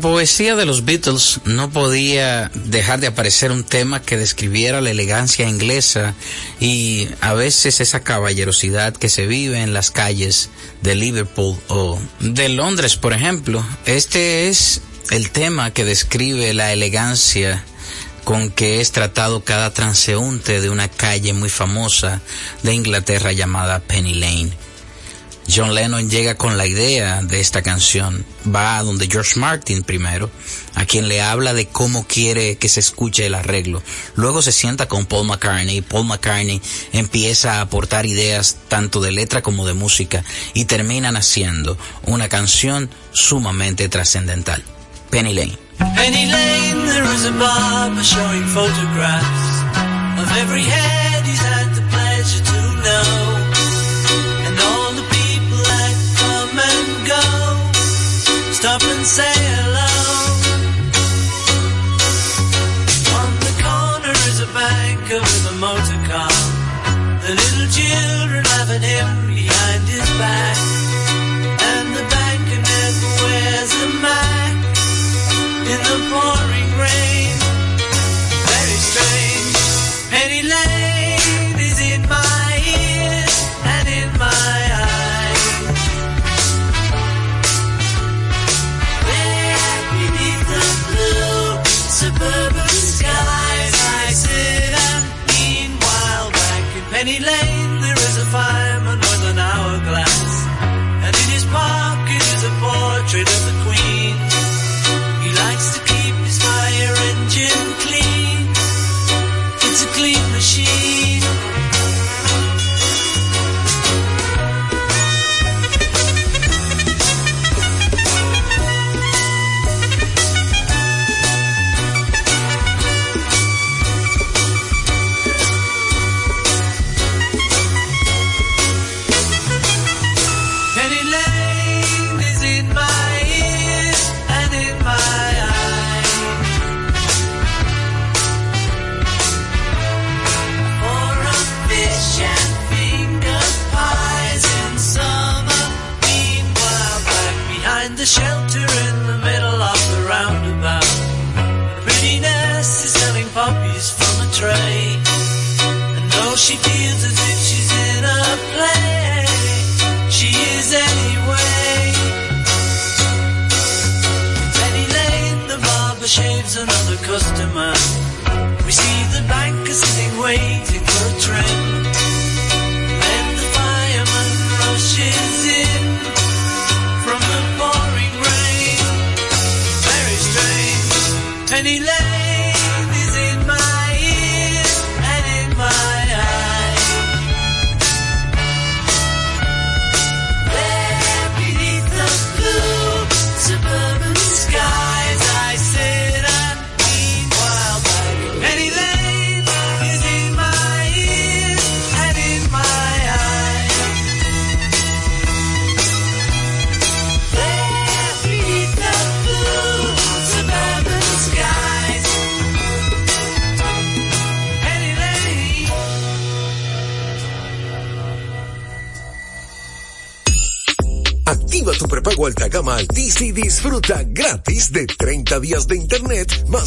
Poesía 0.00 0.56
de 0.56 0.66
los 0.66 0.84
Beatles 0.84 1.40
no 1.44 1.70
podía 1.70 2.50
dejar 2.54 3.00
de 3.00 3.06
aparecer 3.06 3.50
un 3.50 3.64
tema 3.64 4.02
que 4.02 4.18
describiera 4.18 4.80
la 4.80 4.90
elegancia 4.90 5.48
inglesa 5.48 6.14
y 6.60 7.08
a 7.22 7.32
veces 7.32 7.80
esa 7.80 8.00
caballerosidad 8.00 8.94
que 8.94 9.08
se 9.08 9.26
vive 9.26 9.62
en 9.62 9.72
las 9.72 9.90
calles 9.90 10.50
de 10.82 10.94
Liverpool 10.94 11.56
o 11.68 11.98
de 12.20 12.50
Londres, 12.50 12.96
por 12.96 13.14
ejemplo. 13.14 13.64
Este 13.86 14.48
es 14.48 14.82
el 15.10 15.30
tema 15.30 15.72
que 15.72 15.86
describe 15.86 16.52
la 16.52 16.72
elegancia 16.72 17.64
con 18.24 18.50
que 18.50 18.80
es 18.80 18.92
tratado 18.92 19.44
cada 19.44 19.72
transeúnte 19.72 20.60
de 20.60 20.68
una 20.68 20.88
calle 20.88 21.32
muy 21.32 21.48
famosa 21.48 22.20
de 22.62 22.74
Inglaterra 22.74 23.32
llamada 23.32 23.80
Penny 23.80 24.14
Lane. 24.14 24.52
John 25.52 25.74
Lennon 25.74 26.08
llega 26.08 26.36
con 26.36 26.56
la 26.56 26.66
idea 26.66 27.22
de 27.22 27.40
esta 27.40 27.62
canción, 27.62 28.24
va 28.54 28.78
a 28.78 28.82
donde 28.82 29.08
George 29.10 29.38
Martin 29.40 29.82
primero, 29.82 30.30
a 30.74 30.84
quien 30.84 31.08
le 31.08 31.22
habla 31.22 31.54
de 31.54 31.66
cómo 31.66 32.06
quiere 32.06 32.56
que 32.56 32.68
se 32.68 32.80
escuche 32.80 33.26
el 33.26 33.34
arreglo. 33.34 33.82
Luego 34.14 34.42
se 34.42 34.52
sienta 34.52 34.86
con 34.86 35.06
Paul 35.06 35.26
McCartney 35.26 35.80
Paul 35.80 36.06
McCartney 36.06 36.60
empieza 36.92 37.54
a 37.54 37.60
aportar 37.62 38.06
ideas 38.06 38.58
tanto 38.68 39.00
de 39.00 39.12
letra 39.12 39.42
como 39.42 39.66
de 39.66 39.74
música 39.74 40.24
y 40.54 40.66
terminan 40.66 41.16
haciendo 41.16 41.76
una 42.04 42.28
canción 42.28 42.90
sumamente 43.12 43.88
trascendental. 43.88 44.62
Penny 45.10 45.34
Lane. 45.34 45.58
Penny 45.96 46.26
Lane, 46.26 46.86
there 46.86 47.14
is 47.14 47.24
a 47.24 47.32
barber 47.32 48.04
showing 48.04 48.44
photographs 48.44 49.62
of 50.20 50.36
every 50.38 50.62
head 50.62 51.24
he's 51.26 51.40
had 51.40 51.74
the 51.74 51.82
pleasure 51.90 52.44
to 52.44 52.82
know. 52.82 53.29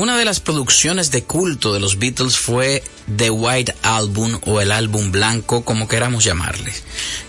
Una 0.00 0.16
de 0.16 0.24
las 0.24 0.40
producciones 0.40 1.10
de 1.10 1.24
culto 1.24 1.74
de 1.74 1.78
los 1.78 1.98
Beatles 1.98 2.38
fue 2.38 2.82
The 3.18 3.28
White 3.28 3.74
Album 3.82 4.40
o 4.46 4.62
el 4.62 4.72
álbum 4.72 5.12
blanco, 5.12 5.62
como 5.62 5.88
queramos 5.88 6.24
llamarle. 6.24 6.72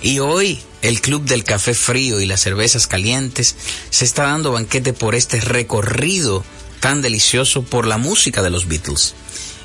Y 0.01 0.19
hoy 0.19 0.57
el 0.81 1.01
Club 1.01 1.25
del 1.25 1.43
Café 1.43 1.73
Frío 1.73 2.21
y 2.21 2.25
las 2.25 2.39
Cervezas 2.39 2.87
Calientes 2.87 3.57
se 3.89 4.05
está 4.05 4.23
dando 4.23 4.53
banquete 4.53 4.93
por 4.93 5.15
este 5.15 5.41
recorrido 5.41 6.45
tan 6.79 7.01
delicioso 7.01 7.63
por 7.63 7.87
la 7.87 7.97
música 7.97 8.41
de 8.41 8.51
los 8.51 8.69
Beatles. 8.69 9.15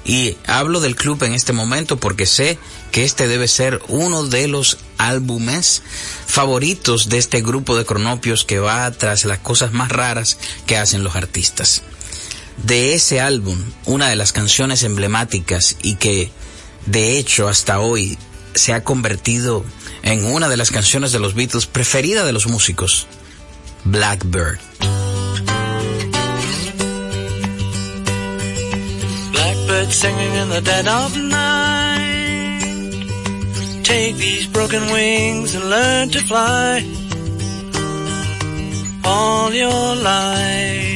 Y 0.04 0.36
hablo 0.44 0.80
del 0.80 0.96
club 0.96 1.22
en 1.22 1.32
este 1.32 1.52
momento 1.52 1.98
porque 1.98 2.26
sé 2.26 2.58
que 2.90 3.04
este 3.04 3.28
debe 3.28 3.46
ser 3.46 3.80
uno 3.86 4.24
de 4.24 4.48
los 4.48 4.78
álbumes 4.98 5.84
favoritos 6.26 7.08
de 7.08 7.18
este 7.18 7.40
grupo 7.40 7.76
de 7.76 7.84
cronopios 7.84 8.44
que 8.44 8.58
va 8.58 8.90
tras 8.90 9.24
las 9.24 9.38
cosas 9.38 9.72
más 9.72 9.92
raras 9.92 10.38
que 10.66 10.76
hacen 10.76 11.04
los 11.04 11.14
artistas 11.14 11.84
de 12.56 12.94
ese 12.94 13.20
álbum, 13.20 13.58
una 13.84 14.08
de 14.08 14.16
las 14.16 14.32
canciones 14.32 14.82
emblemáticas 14.82 15.76
y 15.82 15.96
que 15.96 16.30
de 16.86 17.18
hecho 17.18 17.48
hasta 17.48 17.80
hoy 17.80 18.18
se 18.54 18.72
ha 18.72 18.82
convertido 18.82 19.64
en 20.02 20.24
una 20.24 20.48
de 20.48 20.56
las 20.56 20.70
canciones 20.70 21.12
de 21.12 21.18
los 21.18 21.34
Beatles 21.34 21.66
preferida 21.66 22.24
de 22.24 22.32
los 22.32 22.46
músicos, 22.46 23.06
Blackbird. 23.84 24.58
Blackbird 29.32 29.90
singing 29.90 30.34
in 30.34 30.48
the 30.48 30.60
dead 30.62 30.88
of 30.88 31.16
night. 31.16 32.16
Take 33.84 34.16
these 34.16 34.46
broken 34.48 34.82
wings 34.90 35.54
and 35.54 35.70
learn 35.70 36.10
to 36.10 36.18
fly 36.20 36.84
all 39.04 39.52
your 39.52 39.94
life. 39.96 40.95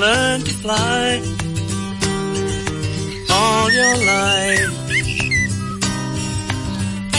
Learn 0.00 0.40
to 0.40 0.52
fly 0.64 1.20
all 3.28 3.70
your 3.70 3.96
life. 4.16 4.72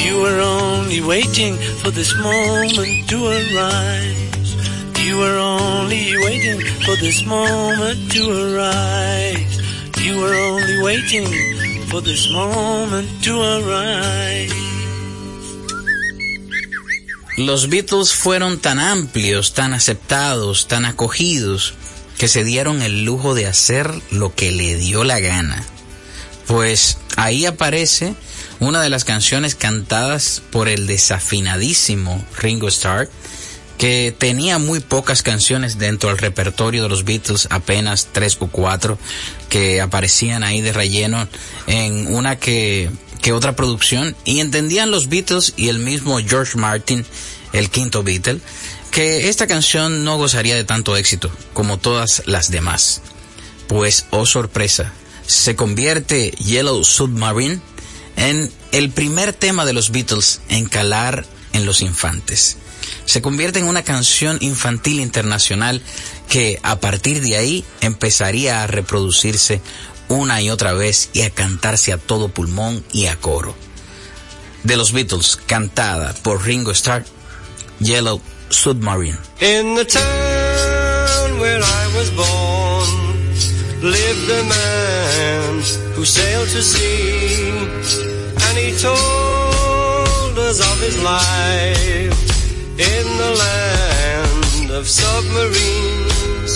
You 0.03 0.13
were 0.23 0.41
only 0.41 1.01
waiting 1.01 1.55
for 1.81 1.91
this 1.91 2.11
moment 2.17 3.07
to 3.09 3.17
arise. 3.37 4.49
You 5.05 5.17
were 5.17 5.37
only 5.37 6.17
waiting 6.25 6.59
for 6.85 6.95
this 6.95 7.23
moment 7.25 8.11
to 8.13 8.23
arise. 8.43 9.53
You 10.01 10.17
were 10.19 10.33
only 10.33 10.81
waiting 10.81 11.27
for 11.85 12.01
this 12.01 12.31
moment 12.31 13.07
to 13.25 13.33
arise. 13.57 14.53
Los 17.37 17.69
Beatles 17.69 18.13
fueron 18.13 18.59
tan 18.59 18.79
amplios, 18.79 19.53
tan 19.53 19.73
aceptados, 19.73 20.67
tan 20.67 20.85
acogidos, 20.85 21.73
que 22.21 22.27
se 22.27 22.43
dieron 22.43 22.83
el 22.83 23.03
lujo 23.03 23.33
de 23.33 23.47
hacer 23.47 23.91
lo 24.11 24.35
que 24.35 24.51
le 24.51 24.75
dio 24.75 25.03
la 25.03 25.19
gana. 25.19 25.65
Pues 26.45 26.99
ahí 27.15 27.47
aparece 27.47 28.13
una 28.59 28.79
de 28.83 28.91
las 28.91 29.05
canciones 29.05 29.55
cantadas 29.55 30.39
por 30.51 30.69
el 30.69 30.85
desafinadísimo 30.85 32.23
Ringo 32.37 32.67
Starr, 32.67 33.09
que 33.79 34.13
tenía 34.15 34.59
muy 34.59 34.81
pocas 34.81 35.23
canciones 35.23 35.79
dentro 35.79 36.09
del 36.09 36.19
repertorio 36.19 36.83
de 36.83 36.89
los 36.89 37.05
Beatles, 37.05 37.47
apenas 37.49 38.09
tres 38.11 38.37
o 38.39 38.45
cuatro 38.45 38.99
que 39.49 39.81
aparecían 39.81 40.43
ahí 40.43 40.61
de 40.61 40.73
relleno 40.73 41.27
en 41.65 42.13
una 42.13 42.37
que 42.37 42.91
que 43.23 43.33
otra 43.33 43.55
producción 43.55 44.15
y 44.25 44.41
entendían 44.41 44.91
los 44.91 45.09
Beatles 45.09 45.53
y 45.57 45.69
el 45.69 45.79
mismo 45.79 46.19
George 46.19 46.57
Martin, 46.57 47.03
el 47.51 47.71
quinto 47.71 48.03
Beatle, 48.03 48.41
que 48.91 49.29
esta 49.29 49.47
canción 49.47 50.03
no 50.03 50.17
gozaría 50.17 50.55
de 50.55 50.65
tanto 50.65 50.95
éxito 50.97 51.31
como 51.53 51.79
todas 51.79 52.23
las 52.25 52.51
demás. 52.51 53.01
Pues, 53.67 54.05
oh 54.11 54.25
sorpresa, 54.25 54.91
se 55.25 55.55
convierte 55.55 56.31
Yellow 56.31 56.83
Submarine 56.83 57.61
en 58.17 58.51
el 58.73 58.89
primer 58.89 59.33
tema 59.33 59.65
de 59.65 59.73
los 59.73 59.91
Beatles 59.91 60.41
en 60.49 60.65
calar 60.65 61.25
en 61.53 61.65
los 61.65 61.81
infantes. 61.81 62.57
Se 63.05 63.21
convierte 63.21 63.59
en 63.59 63.67
una 63.67 63.83
canción 63.83 64.37
infantil 64.41 64.99
internacional 64.99 65.81
que 66.27 66.59
a 66.63 66.79
partir 66.79 67.21
de 67.21 67.37
ahí 67.37 67.65
empezaría 67.79 68.61
a 68.61 68.67
reproducirse 68.67 69.61
una 70.09 70.41
y 70.41 70.49
otra 70.49 70.73
vez 70.73 71.09
y 71.13 71.21
a 71.21 71.29
cantarse 71.29 71.93
a 71.93 71.97
todo 71.97 72.29
pulmón 72.29 72.83
y 72.91 73.05
a 73.05 73.15
coro. 73.15 73.55
De 74.63 74.75
los 74.75 74.91
Beatles, 74.91 75.39
cantada 75.45 76.13
por 76.21 76.43
Ringo 76.43 76.71
Starr, 76.71 77.05
Yellow 77.79 78.21
Submarine. 78.53 79.17
In 79.39 79.75
the 79.75 79.85
town 79.85 81.39
where 81.39 81.61
I 81.61 81.83
was 81.97 82.09
born, 82.11 82.89
lived 83.81 84.29
a 84.29 84.43
man 84.43 85.53
who 85.95 86.05
sailed 86.05 86.49
to 86.49 86.61
sea, 86.61 87.51
and 88.45 88.57
he 88.57 88.71
told 88.77 90.37
us 90.37 90.59
of 90.59 90.77
his 90.81 91.01
life 91.01 92.19
in 92.77 93.05
the 93.23 93.31
land 93.45 94.71
of 94.71 94.87
submarines. 94.87 96.53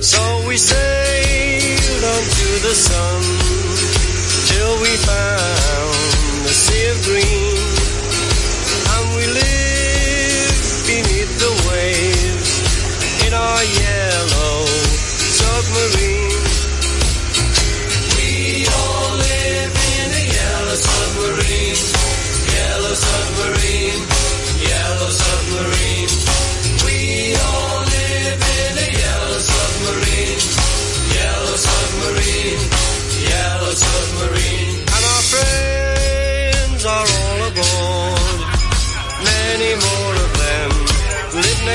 So 0.00 0.20
we 0.48 0.56
sailed 0.56 2.04
on 2.14 2.22
the 2.68 2.74
sun 2.74 3.22
till 4.48 4.74
we 4.80 4.92
found 5.10 6.44
the 6.46 6.54
sea 6.64 6.86
of 6.90 6.98
green 7.04 7.63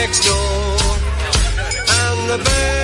next 0.09 0.25
door. 0.25 0.77
And 1.87 2.29
the 2.29 2.43
band. 2.43 2.78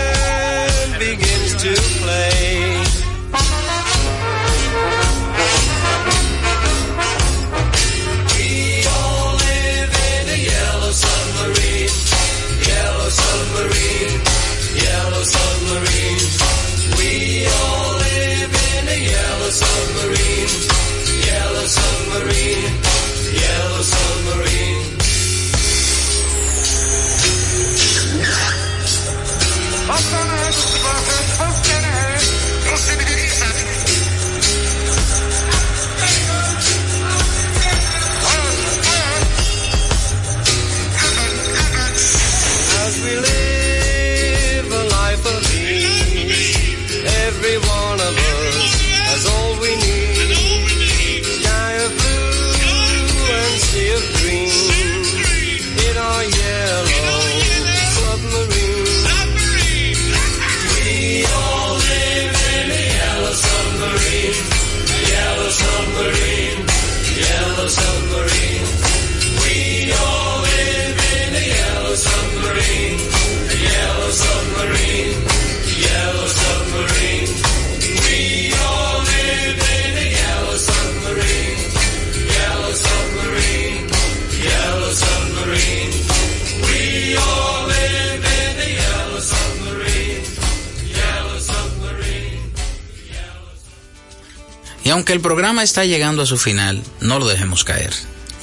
aunque 94.95 95.11
el 95.11 95.19
programa 95.19 95.61
está 95.61 95.83
llegando 95.83 96.21
a 96.21 96.25
su 96.25 96.37
final, 96.37 96.81
no 97.01 97.19
lo 97.19 97.27
dejemos 97.27 97.65
caer. 97.65 97.91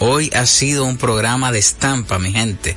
Hoy 0.00 0.30
ha 0.34 0.44
sido 0.44 0.84
un 0.84 0.98
programa 0.98 1.50
de 1.50 1.58
estampa, 1.58 2.18
mi 2.18 2.30
gente. 2.30 2.76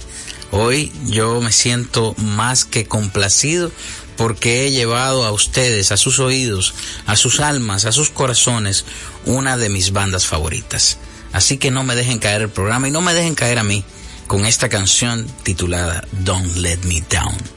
Hoy 0.51 0.93
yo 1.07 1.41
me 1.41 1.51
siento 1.51 2.15
más 2.17 2.63
que 2.63 2.85
complacido 2.85 3.73
porque 4.15 4.65
he 4.65 4.71
llevado 4.71 5.25
a 5.25 5.33
ustedes, 5.33 5.91
a 5.91 5.97
sus 5.97 6.19
oídos, 6.19 6.73
a 7.05 7.17
sus 7.17 7.41
almas, 7.41 7.83
a 7.83 7.91
sus 7.91 8.11
corazones, 8.11 8.85
una 9.25 9.57
de 9.57 9.67
mis 9.67 9.91
bandas 9.91 10.25
favoritas. 10.25 10.97
Así 11.33 11.57
que 11.57 11.69
no 11.69 11.83
me 11.83 11.95
dejen 11.95 12.19
caer 12.19 12.43
el 12.43 12.49
programa 12.49 12.87
y 12.87 12.91
no 12.91 13.01
me 13.01 13.13
dejen 13.13 13.35
caer 13.35 13.59
a 13.59 13.63
mí 13.63 13.83
con 14.27 14.45
esta 14.45 14.69
canción 14.69 15.27
titulada 15.43 16.07
Don't 16.13 16.55
Let 16.55 16.79
Me 16.85 17.03
Down. 17.09 17.54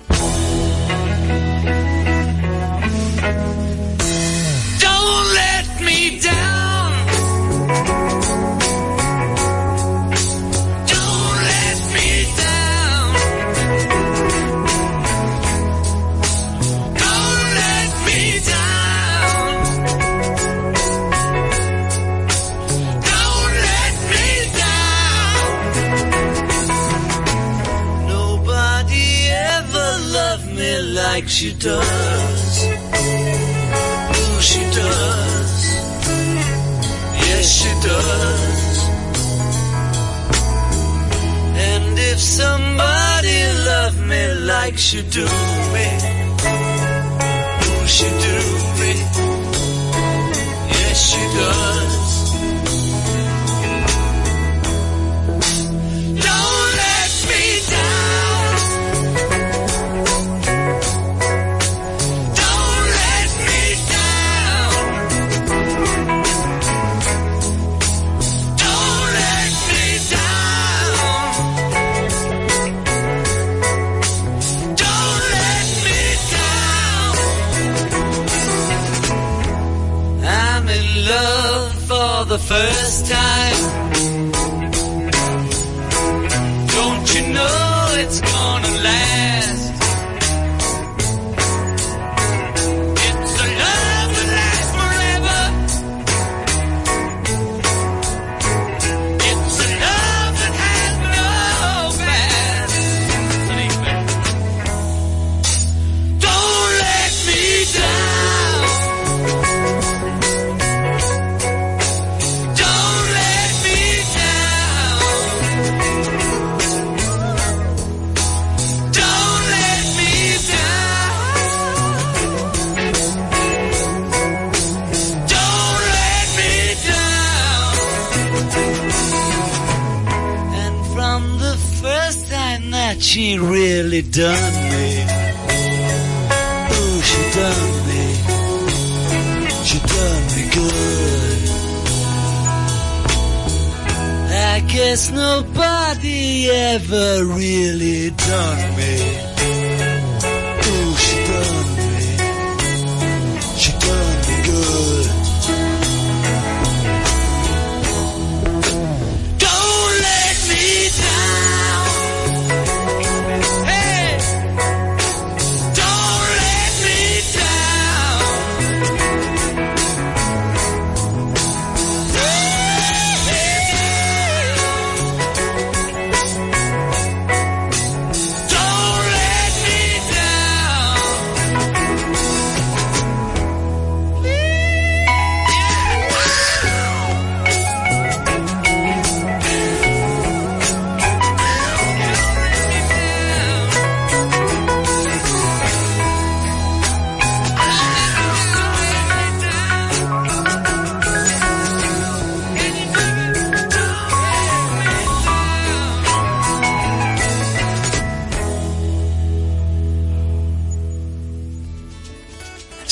she 31.39 31.53
does. 31.53 32.65
Oh, 34.19 34.39
she 34.41 34.63
does. 34.81 35.53
Yes, 37.27 37.47
she 37.59 37.73
does. 37.89 38.79
And 41.71 41.97
if 41.97 42.19
somebody 42.19 43.39
loved 43.71 44.01
me 44.01 44.23
like 44.53 44.77
she 44.77 45.01
do 45.03 45.27
me, 45.75 45.89
oh, 47.67 47.85
she 47.87 48.09
do 48.27 48.37
me. 48.81 48.93
Yes, 50.75 50.99
she 51.11 51.23
does. 51.39 51.98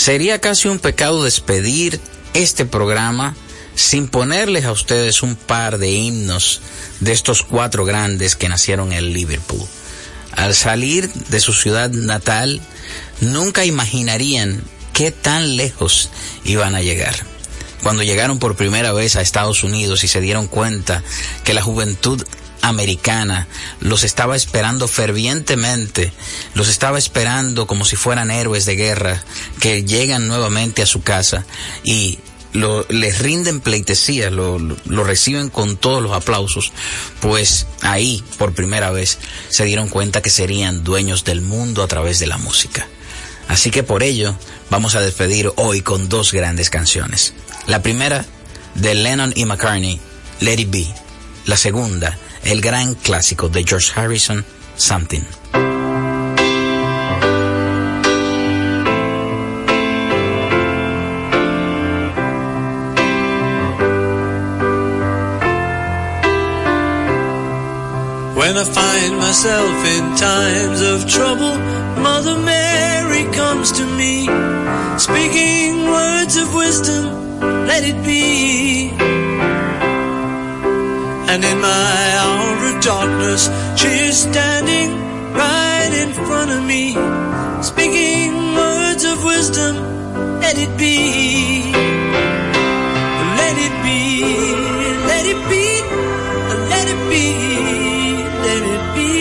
Sería 0.07 0.41
casi 0.41 0.69
un 0.69 0.79
pecado 0.79 1.25
despedir 1.25 2.01
este 2.33 2.65
programa 2.65 3.35
sin 3.75 4.07
ponerles 4.07 4.65
a 4.65 4.71
ustedes 4.71 5.21
un 5.25 5.35
par 5.35 5.79
de 5.79 5.91
himnos 5.91 6.61
de 7.01 7.11
estos 7.11 7.43
cuatro 7.43 7.85
grandes 7.85 8.37
que 8.37 8.49
nacieron 8.49 8.93
en 8.93 9.13
Liverpool. 9.13 9.67
Al 10.31 10.55
salir 10.55 11.13
de 11.13 11.41
su 11.41 11.53
ciudad 11.53 11.91
natal, 11.91 12.61
nunca 13.21 13.65
imaginarían 13.65 14.63
qué 14.93 15.11
tan 15.11 15.57
lejos 15.57 16.09
iban 16.45 16.77
a 16.77 16.83
llegar. 16.83 17.17
Cuando 17.83 18.05
llegaron 18.05 18.39
por 18.39 18.55
primera 18.55 18.93
vez 18.93 19.17
a 19.17 19.23
Estados 19.23 19.65
Unidos 19.65 20.05
y 20.05 20.09
se 20.09 20.21
dieron 20.21 20.47
cuenta 20.47 21.03
que 21.43 21.53
la 21.53 21.63
juventud 21.63 22.25
americana 22.69 23.47
los 23.81 24.03
estaba 24.03 24.37
esperando 24.37 24.89
fervientemente, 24.89 26.13
los 26.55 26.69
estaba 26.69 26.99
esperando 26.99 27.67
como 27.67 27.85
si 27.85 27.97
fueran 27.97 28.31
héroes 28.31 28.67
de 28.67 28.77
guerra 28.77 29.23
que 29.61 29.85
llegan 29.85 30.29
nuevamente 30.29 30.83
a 30.83 30.87
su 30.87 31.03
casa 31.03 31.45
y 31.85 32.19
lo, 32.53 32.87
les 32.89 33.19
rinden 33.19 33.61
pleitesía, 33.61 34.31
lo, 34.31 34.59
lo, 34.59 35.05
reciben 35.05 35.51
con 35.51 35.77
todos 35.77 36.03
los 36.03 36.13
aplausos, 36.13 36.73
pues 37.21 37.67
ahí 37.83 38.25
por 38.39 38.55
primera 38.55 38.91
vez 38.91 39.19
se 39.51 39.65
dieron 39.65 39.89
cuenta 39.89 40.23
que 40.23 40.31
serían 40.31 40.83
dueños 40.83 41.25
del 41.25 41.43
mundo 41.43 41.83
a 41.83 41.89
través 41.89 42.19
de 42.19 42.27
la 42.27 42.39
música. 42.39 42.87
Así 43.49 43.71
que 43.71 43.83
por 43.83 44.03
ello 44.03 44.35
vamos 44.71 44.95
a 44.95 45.01
despedir 45.01 45.53
hoy 45.57 45.83
con 45.83 46.09
dos 46.09 46.33
grandes 46.33 46.71
canciones. 46.71 47.35
La 47.67 47.83
primera 47.83 48.25
de 48.75 48.95
Lennon 48.95 49.33
y 49.37 49.45
McCartney, 49.45 50.01
Let 50.41 50.61
It 50.61 50.71
Be. 50.71 50.87
La 51.45 51.57
segunda, 51.57 52.19
el 52.47 52.61
gran 52.61 52.95
clásico 52.95 53.49
de 53.49 53.65
George 53.65 53.93
Harrison, 53.95 54.45
Something. 54.77 55.25
When 68.37 68.57
I 68.57 68.65
find 68.65 69.17
myself 69.17 69.85
in 69.87 70.17
times 70.17 70.81
of 70.83 71.09
trouble, 71.09 71.57
Mother 72.01 72.39
Mary 72.39 73.25
comes 73.35 73.73
to 73.73 73.85
me, 73.85 74.27
speaking 74.99 75.91
words 75.91 76.37
of 76.37 76.55
wisdom, 76.55 77.41
let 77.67 77.83
it 77.83 78.05
be. 78.05 79.16
And 81.37 81.45
in 81.45 81.61
my 81.61 82.03
hour 82.17 82.75
of 82.75 82.83
darkness, 82.83 83.51
she 83.79 83.89
is 84.09 84.23
standing 84.23 84.89
right 85.35 85.93
in 85.93 86.15
front 86.15 86.51
of 86.51 86.65
me, 86.65 86.95
speaking 87.63 88.55
words 88.55 89.05
of 89.05 89.23
wisdom, 89.23 89.77
let 90.41 90.57
it 90.57 90.73
be. 90.79 90.97
Let 93.37 93.55
it 93.67 93.75
be, 93.85 94.25
let 95.13 95.27
it 95.27 95.41
be, 95.53 95.67
let 96.73 96.87
it 96.95 97.03
be, 97.13 97.27
let 98.47 98.63
it 98.75 98.85
be. 98.97 99.13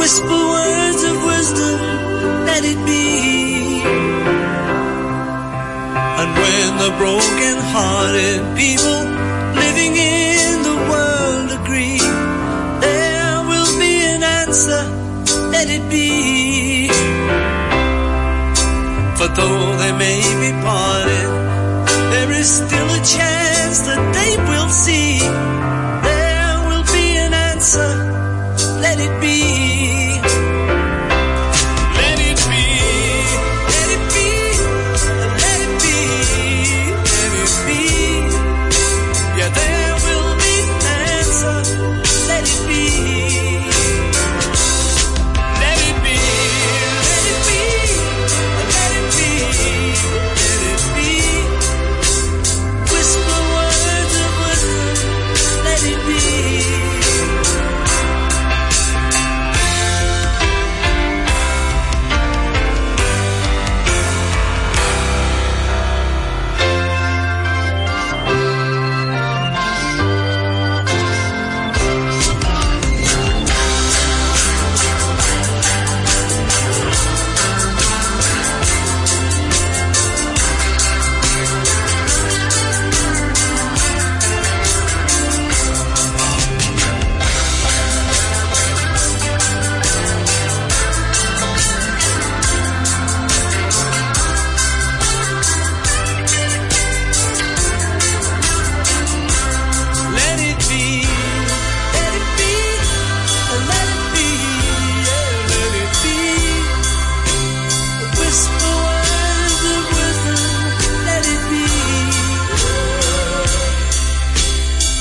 Whisper 0.00 0.40
words 0.56 1.02
of 1.12 1.16
wisdom, 1.26 1.76
let 2.48 2.64
it 2.64 2.80
be. 2.86 3.82
And 6.20 6.28
when 6.40 6.68
the 6.80 6.90
broken 6.96 7.54
hearted 7.74 8.56
people 8.56 9.01
may 19.98 20.20
be 20.42 20.50
parted, 20.62 21.28
there 22.12 22.32
is 22.32 22.48
still 22.48 22.88
a 23.00 23.02
chance 23.04 23.78
that 23.88 24.02
they 24.14 24.36
will 24.48 24.68
see. 24.68 25.01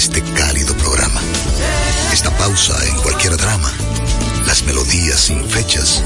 este 0.00 0.22
cálido 0.22 0.74
programa. 0.78 1.20
Esta 2.10 2.34
pausa 2.38 2.74
en 2.86 2.96
cualquier 3.02 3.36
drama, 3.36 3.70
las 4.46 4.62
melodías 4.62 5.20
sin 5.20 5.46
fechas, 5.46 6.02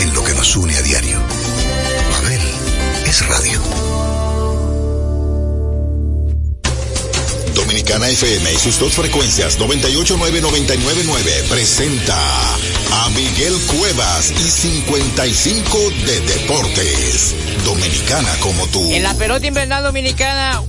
en 0.00 0.12
lo 0.12 0.22
que 0.22 0.34
nos 0.34 0.54
une 0.54 0.76
a 0.76 0.82
diario. 0.82 1.18
Mabel 2.10 2.40
es 3.06 3.26
radio. 3.26 3.58
Dominicana 7.54 8.10
FM 8.10 8.52
y 8.52 8.58
sus 8.58 8.78
dos 8.78 8.92
frecuencias 8.92 9.58
989-999 9.60 11.48
presenta 11.48 12.18
a 12.92 13.08
Miguel 13.14 13.54
Cuevas 13.78 14.30
y 14.30 14.50
55 14.50 15.78
de 16.04 16.20
Deportes. 16.20 17.34
Dominicana 17.64 18.36
como 18.40 18.66
tú. 18.66 18.92
En 18.92 19.02
la 19.02 19.14
pelota 19.14 19.46
invernal 19.46 19.84
dominicana, 19.84 20.62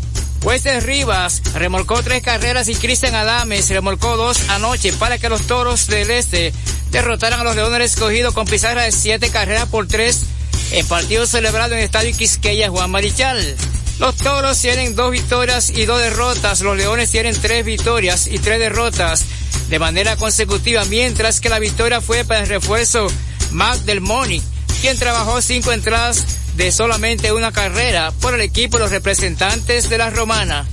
Wester 0.44 0.84
Rivas 0.86 1.42
remolcó 1.54 2.02
tres 2.04 2.22
carreras 2.22 2.68
y 2.70 2.76
Cristian 2.76 3.16
Adames 3.16 3.70
remolcó 3.70 4.18
dos 4.18 4.50
anoche 4.50 4.94
para 4.94 5.18
que 5.18 5.30
los 5.30 5.48
toros 5.48 5.88
del 5.88 6.10
este 6.12 6.54
derrotaran 6.92 7.40
a 7.40 7.44
los 7.44 7.56
Leones 7.56 7.94
escogidos 7.94 8.34
con 8.34 8.48
pizarra 8.48 8.84
de 8.84 8.92
siete 8.92 9.30
carreras 9.30 9.68
por 9.68 9.88
tres 9.88 10.24
en 10.72 10.86
partido 10.88 11.26
celebrado 11.26 11.74
en 11.74 11.80
el 11.80 11.86
Estadio 11.86 12.16
Quisqueya 12.16 12.70
Juan 12.70 12.92
Marichal. 12.92 13.56
Los 14.00 14.16
toros 14.16 14.60
tienen 14.60 14.96
dos 14.96 15.12
victorias 15.12 15.72
y 15.72 15.86
dos 15.86 16.00
derrotas, 16.00 16.62
los 16.62 16.78
leones 16.78 17.10
tienen 17.10 17.36
tres 17.40 17.66
victorias 17.66 18.28
y 18.28 18.38
tres 18.38 18.60
derrotas 18.60 19.26
de 19.70 19.80
manera 19.80 20.16
consecutiva, 20.18 20.86
mientras 20.86 21.42
que 21.42 21.50
la 21.50 21.58
victoria 21.58 22.00
fue 22.00 22.24
para 22.24 22.42
el 22.42 22.48
refuerzo 22.48 23.08
Mac 23.52 23.80
Del 23.80 24.02
Moni, 24.02 24.42
quien 24.82 25.00
trabajó 25.00 25.42
cinco 25.42 25.72
entradas 25.72 26.26
de 26.58 26.72
solamente 26.72 27.32
una 27.32 27.52
carrera 27.52 28.12
por 28.20 28.34
el 28.34 28.42
equipo 28.42 28.78
de 28.78 28.84
los 28.84 28.92
representantes 28.92 29.90
de 29.90 29.98
la 30.00 30.10
Romana. 30.10 30.68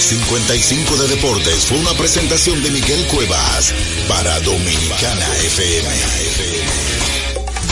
55 0.00 0.96
de 0.96 1.08
Deportes 1.08 1.66
fue 1.66 1.78
una 1.78 1.92
presentación 1.92 2.60
de 2.62 2.70
Miguel 2.70 3.06
Cuevas 3.06 3.72
para 4.08 4.40
Dominicana 4.40 5.26
FM. 5.44 5.88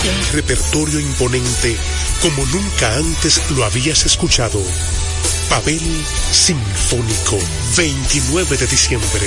Un 0.03 0.33
repertorio 0.35 1.01
imponente 1.01 1.77
como 2.23 2.45
nunca 2.47 2.95
antes 2.97 3.41
lo 3.51 3.65
habías 3.65 4.05
escuchado. 4.05 4.63
Pavel 5.49 6.05
Sinfónico, 6.31 7.39
29 7.77 8.57
de 8.59 8.67
diciembre, 8.67 9.27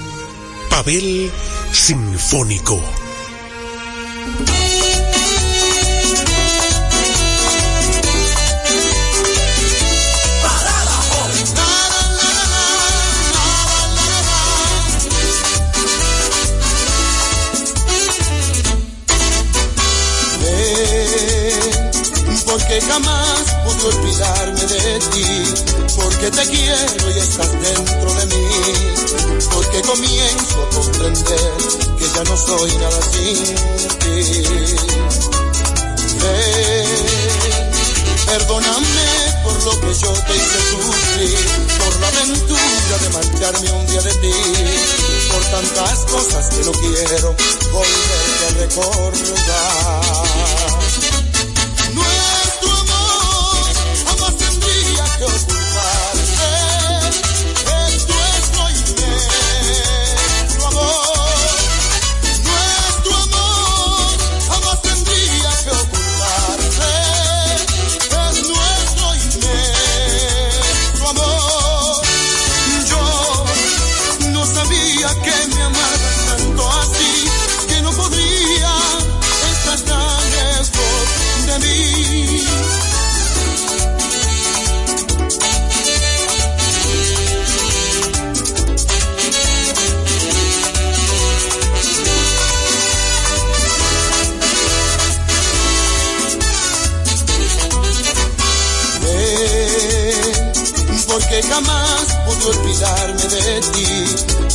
Pavel 0.71 1.29
Sinfónico. 1.73 2.79
Porque 22.71 22.87
jamás 22.87 23.43
pude 23.65 23.83
olvidarme 23.83 24.61
de 24.61 24.99
ti, 25.11 25.27
porque 25.93 26.31
te 26.31 26.47
quiero 26.47 27.11
y 27.11 27.19
estás 27.19 27.51
dentro 27.51 28.13
de 28.13 28.25
mí, 28.27 28.47
porque 29.53 29.81
comienzo 29.81 30.63
a 30.63 30.69
comprender 30.69 31.57
que 31.99 32.07
ya 32.15 32.23
no 32.23 32.37
soy 32.37 32.71
nada 32.77 33.01
sin 33.11 33.43
ti. 33.99 34.21
Perdóname 38.25 39.09
por 39.43 39.61
lo 39.65 39.77
que 39.81 39.93
yo 39.93 40.13
te 40.13 40.37
hice 40.37 40.61
sufrir, 40.71 41.45
por 41.77 41.93
la 41.99 42.07
aventura 42.07 42.97
de 43.01 43.09
marcharme 43.09 43.69
un 43.73 43.85
día 43.87 44.01
de 44.01 44.13
ti, 44.13 44.31
por 45.29 45.43
tantas 45.43 46.05
cosas 46.05 46.47
que 46.55 46.63
no 46.63 46.71
quiero 46.71 47.35
volverte 47.73 48.47
a 48.47 48.51
recordar. 48.61 50.70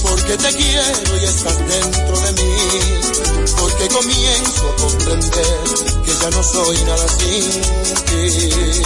Porque 0.03 0.37
te 0.37 0.55
quiero 0.55 1.17
y 1.17 1.25
estás 1.25 1.59
dentro 1.67 2.21
de 2.21 2.33
mí, 2.33 2.57
porque 3.59 3.89
comienzo 3.89 4.69
a 4.69 4.77
comprender 4.77 5.65
que 6.05 6.13
ya 6.21 6.31
no 6.31 6.43
soy 6.43 6.77
nada 6.85 7.09
sin 7.09 7.63
ti. 8.05 8.83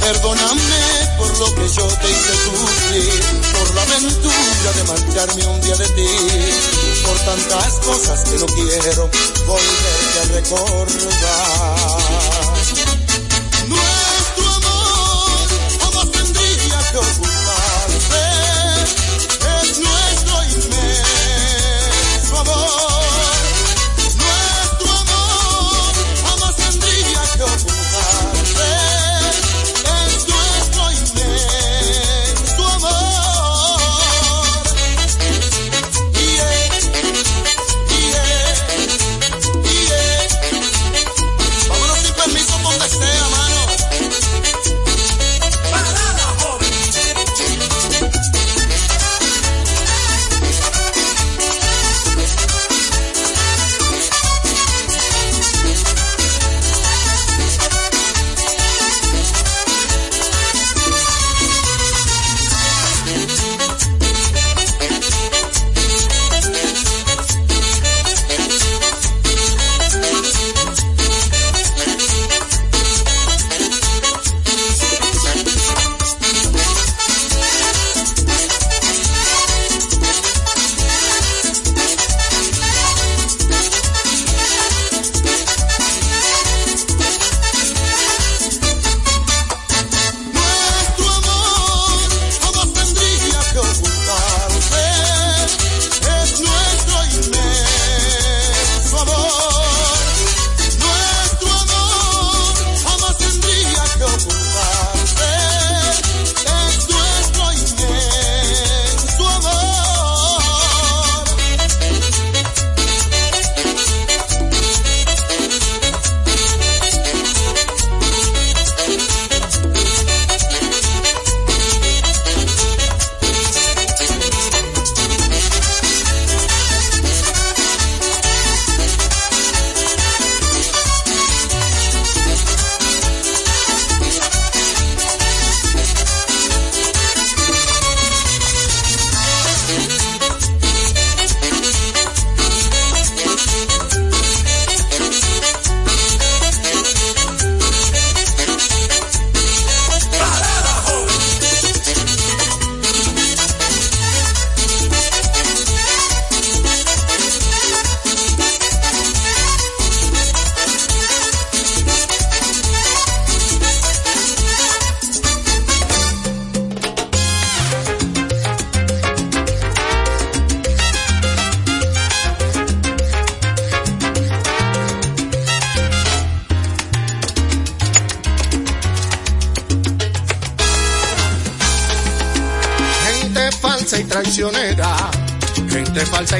Perdóname 0.00 1.16
por 1.16 1.38
lo 1.38 1.54
que 1.54 1.68
yo 1.68 1.86
te 1.86 2.10
hice 2.10 2.34
sufrir, 2.44 3.22
por 3.52 3.74
la 3.74 3.82
aventura 3.82 4.72
de 4.76 4.84
marcharme 4.84 5.46
un 5.46 5.60
día 5.62 5.76
de 5.76 5.88
ti, 5.88 6.08
por 7.06 7.18
tantas 7.20 7.72
cosas 7.86 8.24
que 8.28 8.38
no 8.38 8.46
quiero 8.46 9.10
volverte 9.46 10.20
a 10.20 10.24
recordar. 10.34 11.73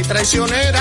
Traicionera, 0.07 0.81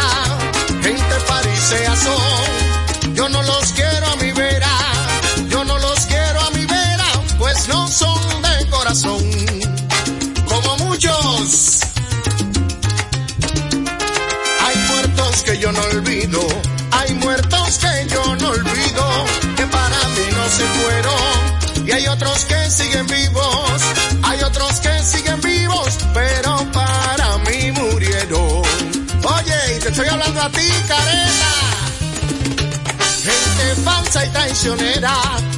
falsa 34.63 35.52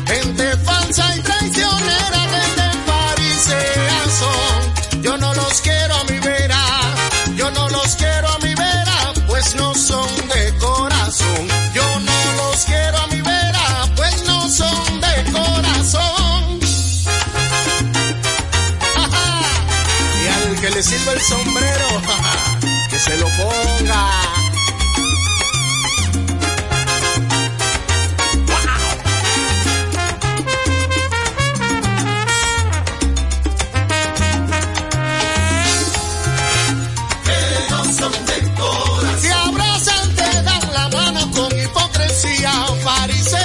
Se 42.16 42.28
especial, 42.32 42.80
fariseu. 42.80 43.45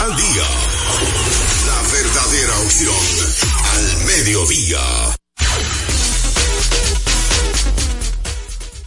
Al 0.00 0.16
día. 0.16 0.46
La 1.66 1.82
verdadera 1.92 2.60
opción 2.60 2.94
al 3.72 4.06
mediodía. 4.06 4.78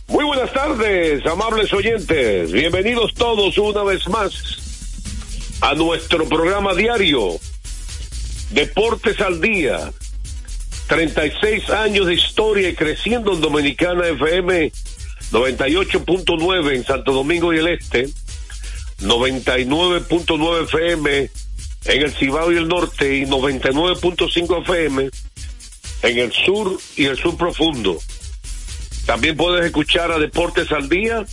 Muy 0.07 0.25
buenas 0.25 0.51
tardes, 0.53 1.25
amables 1.25 1.73
oyentes. 1.73 2.51
Bienvenidos 2.51 3.13
todos 3.13 3.57
una 3.57 3.83
vez 3.83 4.07
más 4.07 4.33
a 5.61 5.73
nuestro 5.75 6.27
programa 6.27 6.73
diario 6.73 7.39
Deportes 8.51 9.19
al 9.21 9.41
Día. 9.41 9.91
36 10.87 11.69
años 11.69 12.07
de 12.07 12.13
historia 12.13 12.69
y 12.69 12.75
creciendo 12.75 13.33
en 13.33 13.41
Dominicana 13.41 14.07
FM 14.07 14.71
98.9 15.31 16.75
en 16.75 16.85
Santo 16.85 17.11
Domingo 17.11 17.53
y 17.53 17.57
el 17.57 17.67
Este, 17.67 18.09
99.9 19.01 20.63
FM 20.63 21.29
en 21.85 22.01
el 22.01 22.11
Cibao 22.13 22.51
y 22.51 22.57
el 22.57 22.67
Norte 22.67 23.17
y 23.17 23.25
99.5 23.25 24.61
FM 24.63 25.09
en 26.03 26.17
el 26.17 26.31
sur 26.31 26.79
y 26.95 27.05
el 27.05 27.17
sur 27.17 27.35
profundo. 27.37 27.97
También 29.05 29.37
puedes 29.37 29.65
escuchar 29.65 30.11
a 30.11 30.19
Deportes 30.19 30.71
al 30.71 30.89
Día 30.89 31.25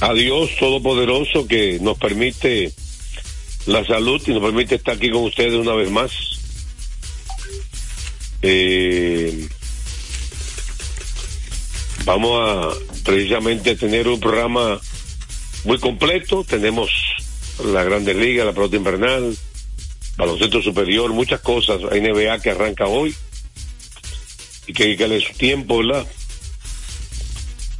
a 0.00 0.12
Dios 0.12 0.50
Todopoderoso 0.60 1.46
que 1.46 1.78
nos 1.80 1.98
permite 1.98 2.74
la 3.64 3.86
salud 3.86 4.20
y 4.26 4.32
nos 4.32 4.42
permite 4.42 4.74
estar 4.74 4.96
aquí 4.96 5.10
con 5.10 5.24
ustedes 5.24 5.54
una 5.54 5.72
vez 5.72 5.90
más. 5.90 6.12
Eh, 8.42 9.48
vamos 12.06 12.40
a 12.40 13.02
precisamente 13.04 13.76
tener 13.76 14.08
un 14.08 14.18
programa 14.18 14.80
muy 15.64 15.78
completo. 15.78 16.44
Tenemos 16.44 16.90
la 17.62 17.84
Grandes 17.84 18.16
Ligas, 18.16 18.46
la 18.46 18.52
pelota 18.52 18.76
invernal, 18.76 19.36
baloncesto 20.16 20.62
superior, 20.62 21.12
muchas 21.12 21.40
cosas. 21.40 21.80
Hay 21.90 22.00
NBA 22.00 22.40
que 22.40 22.50
arranca 22.50 22.86
hoy 22.86 23.14
y 24.66 24.72
que 24.72 24.84
hay 24.84 24.96
que 24.96 25.02
darle 25.02 25.20
su 25.20 25.34
tiempo, 25.34 25.78
¿verdad? 25.78 26.06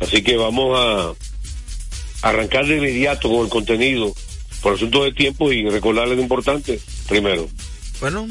Así 0.01 0.23
que 0.23 0.37
vamos 0.37 0.79
a 0.79 1.15
arrancar 2.29 2.67
de 2.67 2.77
inmediato 2.77 3.31
con 3.31 3.45
el 3.45 3.49
contenido 3.49 4.13
por 4.61 4.75
asunto 4.75 5.05
de 5.05 5.13
tiempo 5.13 5.53
y 5.53 5.69
recordarles 5.69 6.17
lo 6.17 6.23
importante 6.23 6.81
primero. 7.09 7.49
Bueno, 8.01 8.27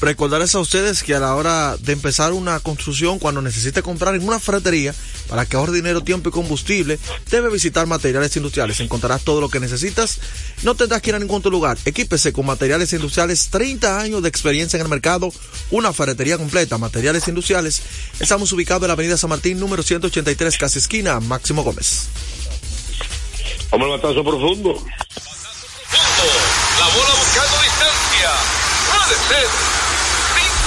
recordarles 0.00 0.54
a 0.54 0.60
ustedes 0.60 1.02
que 1.02 1.14
a 1.14 1.20
la 1.20 1.34
hora 1.34 1.76
de 1.76 1.92
empezar 1.92 2.32
una 2.32 2.58
construcción, 2.60 3.18
cuando 3.18 3.42
necesite 3.42 3.82
comprar 3.82 4.14
en 4.14 4.26
una 4.26 4.40
ferretería, 4.40 4.94
para 5.28 5.46
que 5.46 5.56
ahorre 5.56 5.72
dinero, 5.72 6.02
tiempo 6.02 6.28
y 6.28 6.32
combustible, 6.32 6.98
debe 7.30 7.50
visitar 7.50 7.86
materiales 7.86 8.36
industriales. 8.36 8.80
Encontrarás 8.80 9.22
todo 9.22 9.40
lo 9.40 9.48
que 9.48 9.60
necesitas. 9.60 10.18
No 10.62 10.74
tendrás 10.74 11.02
que 11.02 11.10
ir 11.10 11.16
a 11.16 11.18
ningún 11.18 11.38
otro 11.38 11.50
lugar. 11.50 11.78
Equípese 11.84 12.32
con 12.32 12.46
materiales 12.46 12.92
industriales, 12.92 13.48
30 13.50 14.00
años 14.00 14.22
de 14.22 14.28
experiencia 14.28 14.76
en 14.76 14.82
el 14.82 14.88
mercado, 14.88 15.32
una 15.70 15.92
ferretería 15.92 16.38
completa, 16.38 16.78
materiales 16.78 17.28
industriales. 17.28 17.82
Estamos 18.18 18.52
ubicados 18.52 18.82
en 18.82 18.88
la 18.88 18.94
avenida 18.94 19.16
San 19.16 19.30
Martín, 19.30 19.60
número 19.60 19.82
183, 19.82 20.56
casi 20.58 20.78
esquina, 20.78 21.20
Máximo 21.20 21.62
Gómez. 21.62 22.08
Vamos 23.70 23.86
al 23.86 24.00
batazo 24.00 24.24
profundo. 24.24 24.84
La 26.78 26.86
bola 26.86 27.14
buscando 27.18 27.62
distancia. 27.62 28.30
Puede 28.90 29.16
ser. 29.28 29.79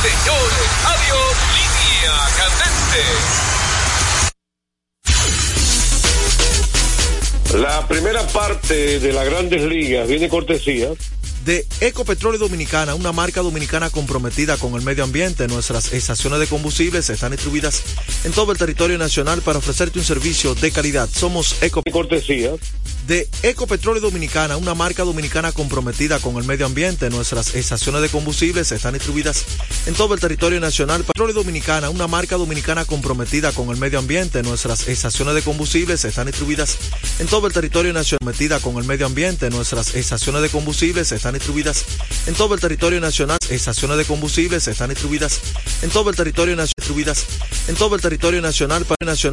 Señores. 0.03 0.67
Adiós. 0.83 1.33
Línea 1.55 2.15
candente. 2.37 3.03
La 7.63 7.87
primera 7.87 8.21
parte 8.27 8.99
de 8.99 9.13
las 9.13 9.25
grandes 9.25 9.61
ligas 9.61 10.05
viene 10.09 10.27
cortesía 10.27 10.89
de 11.45 11.65
Ecopetróleo 11.81 12.39
Dominicana, 12.39 12.95
una 12.95 13.11
marca 13.11 13.41
dominicana 13.41 13.89
comprometida 13.89 14.57
con 14.57 14.75
el 14.75 14.81
medio 14.81 15.03
ambiente. 15.03 15.47
Nuestras 15.47 15.93
estaciones 15.93 16.39
de 16.39 16.47
combustibles 16.47 17.09
están 17.09 17.31
distribuidas 17.31 17.83
en 18.23 18.31
todo 18.31 18.51
el 18.51 18.57
territorio 18.57 18.97
nacional 18.97 19.41
para 19.41 19.59
ofrecerte 19.59 19.99
un 19.99 20.05
servicio 20.05 20.55
de 20.55 20.71
calidad. 20.71 21.09
Somos 21.13 21.61
Eco 21.61 21.81
cortesía 21.91 22.51
de 23.07 23.27
Ecopetróleo 23.43 24.01
Dominicana, 24.01 24.55
una 24.55 24.75
marca 24.75 25.03
dominicana 25.03 25.51
comprometida 25.51 26.19
con 26.19 26.37
el 26.37 26.45
medio 26.45 26.65
ambiente. 26.65 27.09
Nuestras 27.09 27.53
estaciones 27.55 28.01
de 28.01 28.09
combustibles 28.09 28.71
están 28.71 28.93
distribuidas 28.93 29.43
en 29.85 29.93
todo 29.93 30.13
el 30.13 30.19
territorio 30.19 30.59
nacional. 30.59 31.03
Petróleo 31.03 31.35
Dominicana, 31.35 31.89
una 31.89 32.07
marca 32.07 32.37
dominicana 32.37 32.85
comprometida 32.85 33.51
con 33.51 33.69
el 33.69 33.77
medio 33.77 33.99
ambiente. 33.99 34.41
Nuestras 34.41 34.87
estaciones 34.87 35.35
de 35.35 35.41
combustibles 35.41 36.05
están 36.05 36.27
distribuidas 36.27 36.77
en 37.19 37.27
todo 37.27 37.47
el 37.47 37.53
territorio 37.53 37.91
nacional. 37.91 38.19
Comprometida 38.23 38.59
con 38.59 38.77
el 38.77 38.85
medio 38.85 39.05
ambiente. 39.05 39.49
Nuestras 39.49 39.95
estaciones 39.95 40.41
de 40.41 40.49
combustibles 40.49 41.11
están 41.11 41.32
distribuidas 41.33 41.85
en 42.27 42.33
todo 42.33 42.55
el 42.55 42.61
territorio 42.61 42.99
nacional. 42.99 43.37
Estaciones 43.49 43.97
de 43.97 44.05
combustibles 44.05 44.67
están 44.67 44.89
distribuidas 44.89 45.39
en 45.81 45.89
todo 45.89 46.09
el 46.09 46.15
territorio 46.15 46.55
nacional. 46.55 46.73
Distribuidas 46.77 47.25
en 47.67 47.75
todo 47.75 47.95
el 47.95 48.01
territorio 48.01 48.41
nacional. 48.41 48.85
Nacional 48.87 49.17